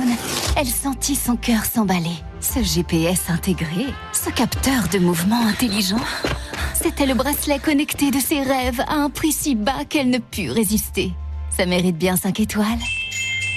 [0.55, 2.17] elle sentit son cœur s'emballer.
[2.41, 5.99] Ce GPS intégré, ce capteur de mouvement intelligent,
[6.73, 10.49] c'était le bracelet connecté de ses rêves à un prix si bas qu'elle ne put
[10.49, 11.13] résister.
[11.49, 12.79] Ça mérite bien 5 étoiles.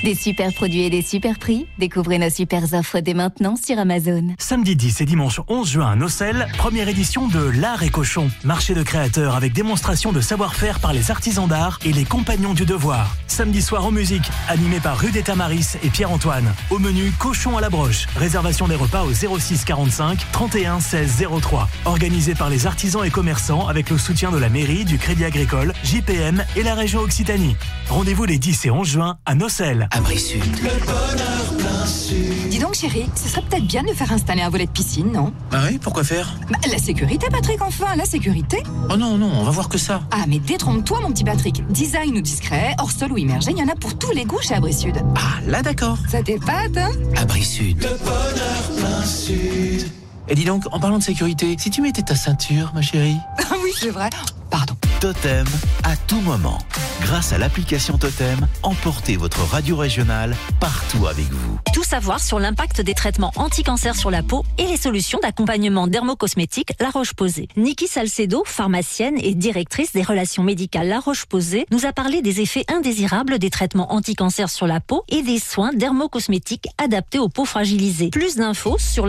[0.03, 4.35] Des super produits et des super prix, découvrez nos super offres dès maintenant sur Amazon.
[4.37, 8.29] Samedi 10 et dimanche 11 juin à Nocel, première édition de L'Art et Cochon.
[8.43, 12.67] Marché de créateurs avec démonstration de savoir-faire par les artisans d'art et les compagnons du
[12.67, 13.15] devoir.
[13.29, 16.53] Samedi soir en musique, animé par Rudy Tamaris et Pierre-Antoine.
[16.71, 18.07] Au menu, cochon à la broche.
[18.17, 21.69] Réservation des repas au 06 45 31 16 03.
[21.85, 25.73] Organisé par les artisans et commerçants avec le soutien de la mairie, du Crédit Agricole,
[25.85, 27.55] JPM et la région Occitanie.
[27.89, 29.89] Rendez-vous les 10 et 11 juin à Nocel.
[29.95, 30.43] Abri Sud.
[30.63, 32.49] Le bonheur plein sud.
[32.49, 35.35] Dis donc, chérie, ce serait peut-être bien de faire installer un volet de piscine, non?
[35.53, 36.35] Ah oui, pourquoi faire?
[36.51, 38.63] Bah, la sécurité, Patrick, enfin, la sécurité.
[38.91, 40.01] Oh non, non, on va voir que ça.
[40.11, 41.67] Ah, mais détrompe-toi, mon petit Patrick.
[41.71, 44.41] Design ou discret, hors sol ou immergé, il y en a pour tous les goûts
[44.41, 44.97] chez Abri Sud.
[45.15, 45.99] Ah, là d'accord.
[46.09, 46.91] Ça t'épate, hein?
[47.17, 47.83] Abri Sud.
[47.83, 49.91] Le bonheur plein sud.
[50.33, 53.57] Et dis donc, en parlant de sécurité, si tu mettais ta ceinture, ma chérie Ah
[53.63, 54.09] oui, c'est vrai.
[54.49, 54.75] Pardon.
[55.03, 55.47] Totem
[55.83, 56.59] à tout moment.
[57.01, 61.59] Grâce à l'application Totem, emportez votre radio régionale partout avec vous.
[61.75, 66.73] Tout savoir sur l'impact des traitements anti-cancer sur la peau et les solutions d'accompagnement dermocosmétique
[66.79, 67.49] La Roche-Posay.
[67.57, 72.65] Niki Salcedo, pharmacienne et directrice des relations médicales La Roche-Posay, nous a parlé des effets
[72.73, 78.11] indésirables des traitements anti-cancer sur la peau et des soins dermocosmétiques adaptés aux peaux fragilisées.
[78.11, 79.09] Plus d'infos sur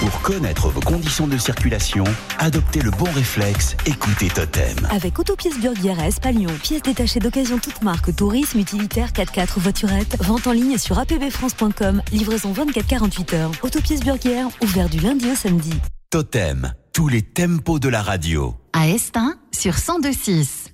[0.00, 2.04] Pour connaître vos conditions de circulation,
[2.38, 4.76] adoptez le bon réflexe, écoutez Totem.
[4.90, 10.46] Avec Autopièces Burguière à Espalion, pièces détachées d'occasion toute marque, tourisme, utilitaire, 4x4, voiturette, vente
[10.46, 13.50] en ligne sur apbfrance.com, livraison 24-48 heures.
[13.62, 15.72] Autopièces Burguière, ouvert du lundi au samedi.
[16.10, 18.54] Totem, tous les tempos de la radio.
[18.72, 20.72] À Estin, sur 1026.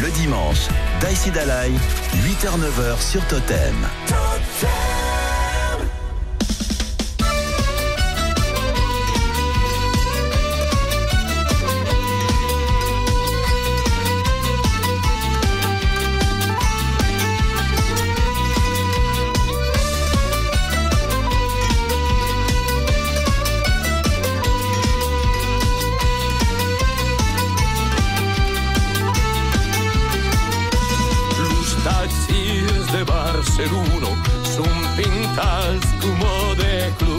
[0.00, 0.68] Le dimanche,
[1.02, 1.72] Daïsi Dalai,
[2.14, 3.74] 8h-9h sur Totem.
[33.02, 34.08] Taxis de Barcelona
[34.44, 37.11] son pintats como de club.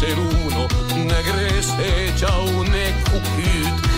[0.00, 3.89] ser uno, negre se un ne.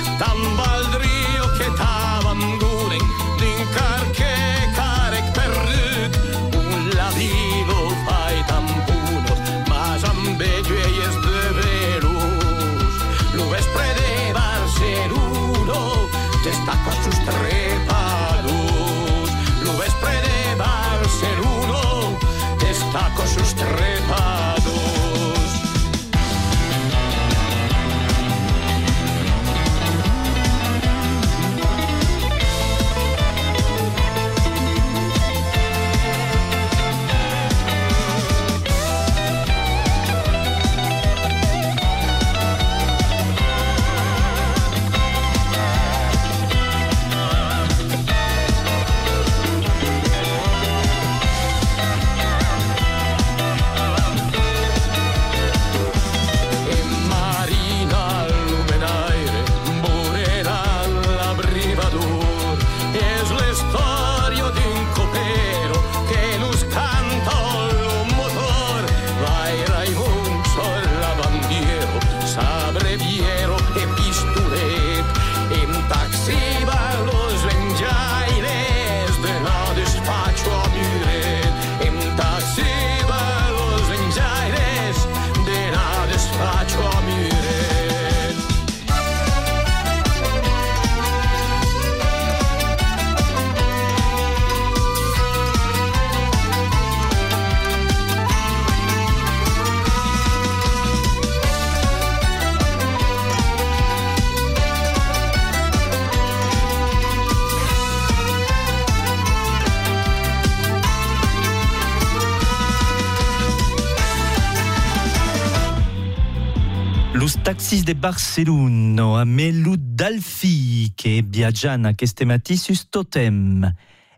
[117.62, 123.72] Taxis de Barcelona a melu d'Alfi che viaggiano a queste matti su totem.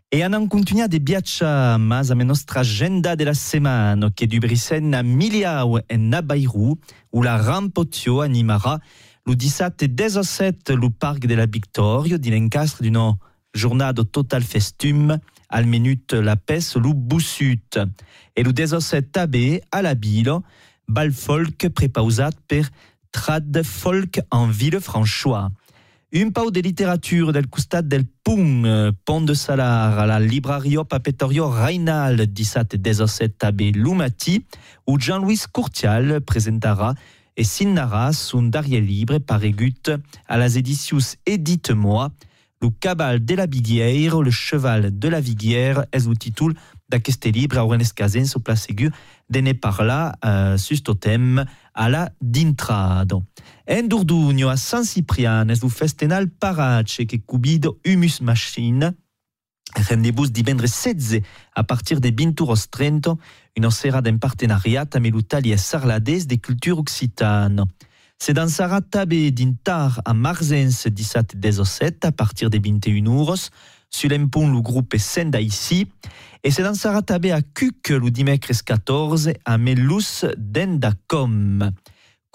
[0.07, 5.03] E hanno continuato de viaggiare mas a nostra agenda della settimana che du Brisen a
[5.03, 6.75] Miliau e na Bairou
[7.11, 8.81] où la Rampotio animera
[9.25, 13.15] le 17 e 17 le Parc de la Victoria di l'encastre d'une
[13.51, 15.15] giornata total festum
[15.49, 17.77] al minut la pes lu bussut.
[18.33, 20.43] E le 17 tabé a la Bilo
[20.87, 22.69] bal folk prepausat per
[23.15, 25.49] Trad Folk en Villefranchois.
[26.13, 31.47] Un pau de littérature del costat del euh, Pont de Salar, a la librario Papetorio
[31.47, 34.45] Reinal 17 17 tabé Lumati,
[34.85, 36.93] où Jean-Louis Courtial presentara
[37.37, 39.89] et signara son dernier libre paregut
[40.27, 42.11] à las éditions Edith Moi,
[42.61, 46.51] le cabal de la Viguière, le cheval de la Viguière, est le titre
[46.89, 48.91] d'aqueste libre a Orenes Casen placegur
[49.29, 50.83] de ne parla uh, sus
[51.75, 53.23] a la d'intrado.
[53.67, 58.95] En Durdugno a San Ciprian es lo festenal parace que cubido Humus Machine?
[59.75, 61.21] Rendez-vous divendres 16
[61.53, 63.17] a partir de 20 horas 30
[63.57, 67.63] une serrada en partenariat amb l'Italia Sarlades de culture occitane.
[68.17, 73.51] Se dansarà també dintar a Marzens 17 17 a partir de 21 horas
[73.89, 75.87] sur l'empont le groupe Senda ici
[76.43, 81.71] et se dansarà també a Cuc le dimecres 14 a Melus d'Endacom.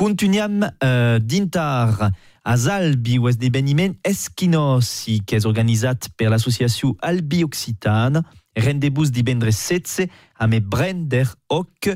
[0.01, 2.11] Continuam uh, dintar
[2.43, 8.25] a Albi o esdeveniment Esquinosi que és organitzat per l'associació Albi Occitane
[8.57, 10.09] rendez-vous divendres 16
[10.41, 11.91] amb Brender Hoc,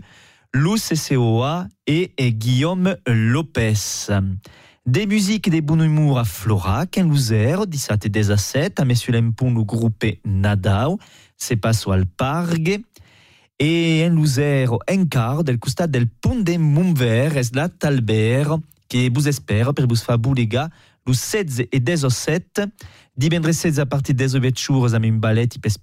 [0.55, 4.11] Luz CCOA et, et Guillaume Lopez.
[4.87, 9.65] Des musiques de bon à Florac, en Luzère, 17 et 17, à Monsieur Lempon, le
[9.65, 10.99] groupe Nadao,
[11.39, 12.83] c'est pas al Pargue.
[13.59, 18.59] Et en Luzère, en quart, del costat del pont de Montvert, es la Talbert,
[18.91, 20.69] que vous espère, per vous faire boulega,
[21.07, 22.61] le 16 et 17,
[23.17, 25.79] divendres 16 a partir des 8 jours ballet i pes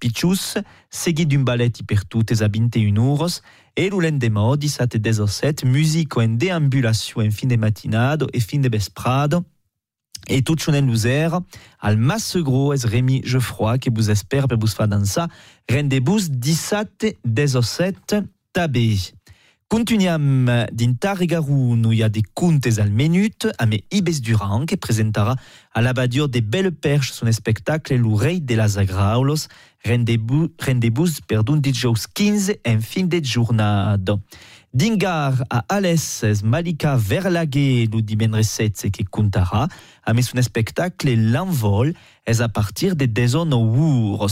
[1.25, 3.41] d'un ballet i per totes a 21 euros,
[3.77, 8.59] e le lendemain, 17 et 17, musique en déambulation en fin de matinado e fin
[8.59, 9.43] de vesprado,
[10.27, 11.41] et tout en Luzère,
[11.79, 15.25] al Massegro es Rémi Geoffroy, que vous espère per vous faire danser,
[15.69, 18.15] rendez-vous 17 17
[18.53, 18.97] tabé.
[19.71, 25.37] Continuam d'intarregarun où il y a des contes al minute me Ibes Durand que presentara
[25.73, 29.47] à l'abadio de Belles Perches son spectacle L'Oreille de las Agraulos
[29.85, 34.17] rendez-vous rendez-vous per d'un dijous 15 en fin de jornada.
[34.73, 39.67] Dingar a Alès Malika Verlaguer le divendres 7 que contara
[40.05, 41.93] a me son spectacle L'Envol
[42.25, 44.27] est à partir de 10 euros.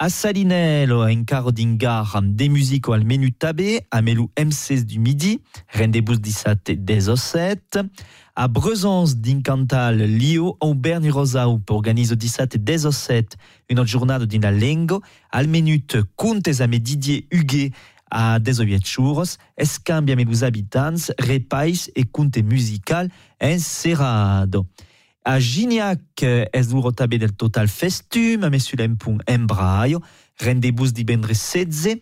[0.00, 5.40] A Salinello, encara dingar amb des musiques al menu tabé, a melu M16 du midi,
[5.74, 7.80] rendez-vous 17 17.
[8.36, 13.36] A Brezons d'Incantal, Lio, Aubergne Rosau, organise 17 17
[13.70, 17.72] une jornada din la lengo, al menut contes a me Didier Huguet
[18.08, 24.64] a 18 jours, escambia me los habitants, repais e conte musical encerrado.
[25.30, 26.22] A Gignac.
[26.22, 30.00] Es duro tabé del total festum, a Monsieur Lempung embraio,
[30.40, 32.00] rendez-vous divendres 16,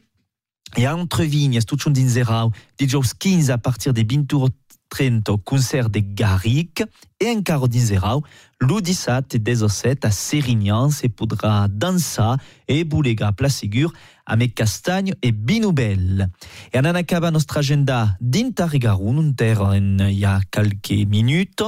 [0.77, 4.33] et a Entrevignes, tout chon d'inzerau, dijous 15 à partir de 20
[4.89, 6.85] 30 concert de Garric
[7.21, 8.23] e encaro dinzerau
[8.61, 13.93] lo des 17 à Sérignan se podrà dansar e bolegar plasegur
[14.27, 16.29] avec Castagne et Binoubel.
[16.73, 21.63] Et on en acaba notre agenda d'Intarrigarun, un terre il y a quelques minutes,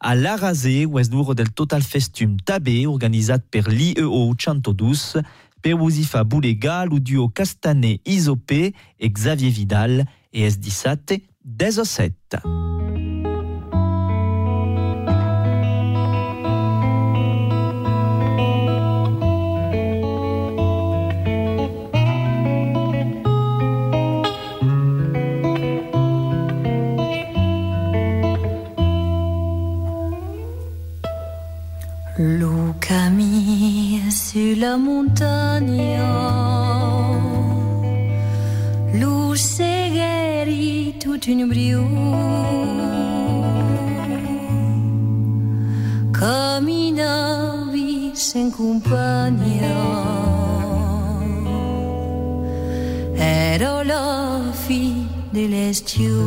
[0.00, 5.22] à l'Arasé, où est del Total Festum Tabé, organisé par l'IEO 112,
[5.62, 10.04] Perusifa Boulega, le duo Castanet Isopé et Xavier Vidal,
[10.34, 12.36] et S17 des ocètes.
[32.18, 35.94] Lou Camille sur la montagne
[41.24, 41.84] s'est guérie toute une brio,
[46.12, 49.60] comme une vie sans compagne.
[53.16, 56.20] Ero la fille de l'estio.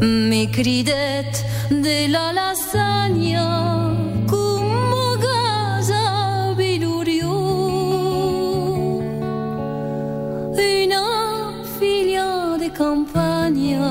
[0.00, 1.32] Mi cridet
[1.70, 3.83] de la lasagna
[12.74, 13.88] campagna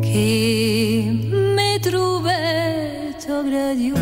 [0.00, 3.94] che mi trovetto gradio.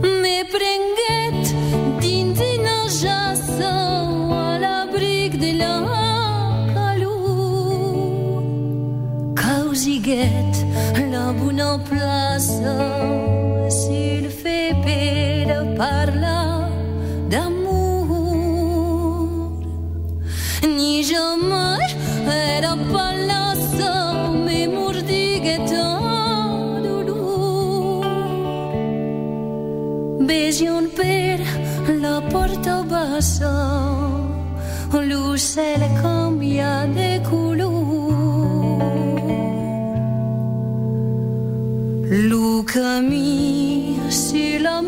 [0.00, 1.54] Me prenguet
[2.00, 3.72] dins una jassa
[4.30, 5.74] a l'abric de la
[11.12, 12.76] la bona plaça
[13.68, 14.74] s'il fait
[33.14, 33.54] porta bassa,
[34.92, 37.72] l'ocel canvia de color.
[42.10, 44.82] Lo camí sur la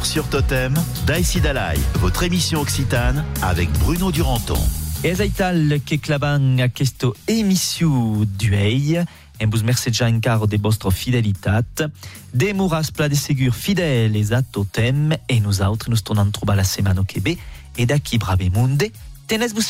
[0.00, 0.74] 8h-9h sur Totem,
[1.06, 4.58] Daïsi Dalai, votre émission occitane avec Bruno Duranton.
[5.02, 8.98] E aital che clavan a questo émission duei,
[9.40, 11.90] en vos merci già encaro de vostra fidelitat,
[12.34, 16.64] de muras pla de segur fideles a totem, e nous autres nous tornam trobar la
[16.64, 17.38] setmana che ve,
[17.76, 18.90] e da brave munde,
[19.26, 19.66] tenes vos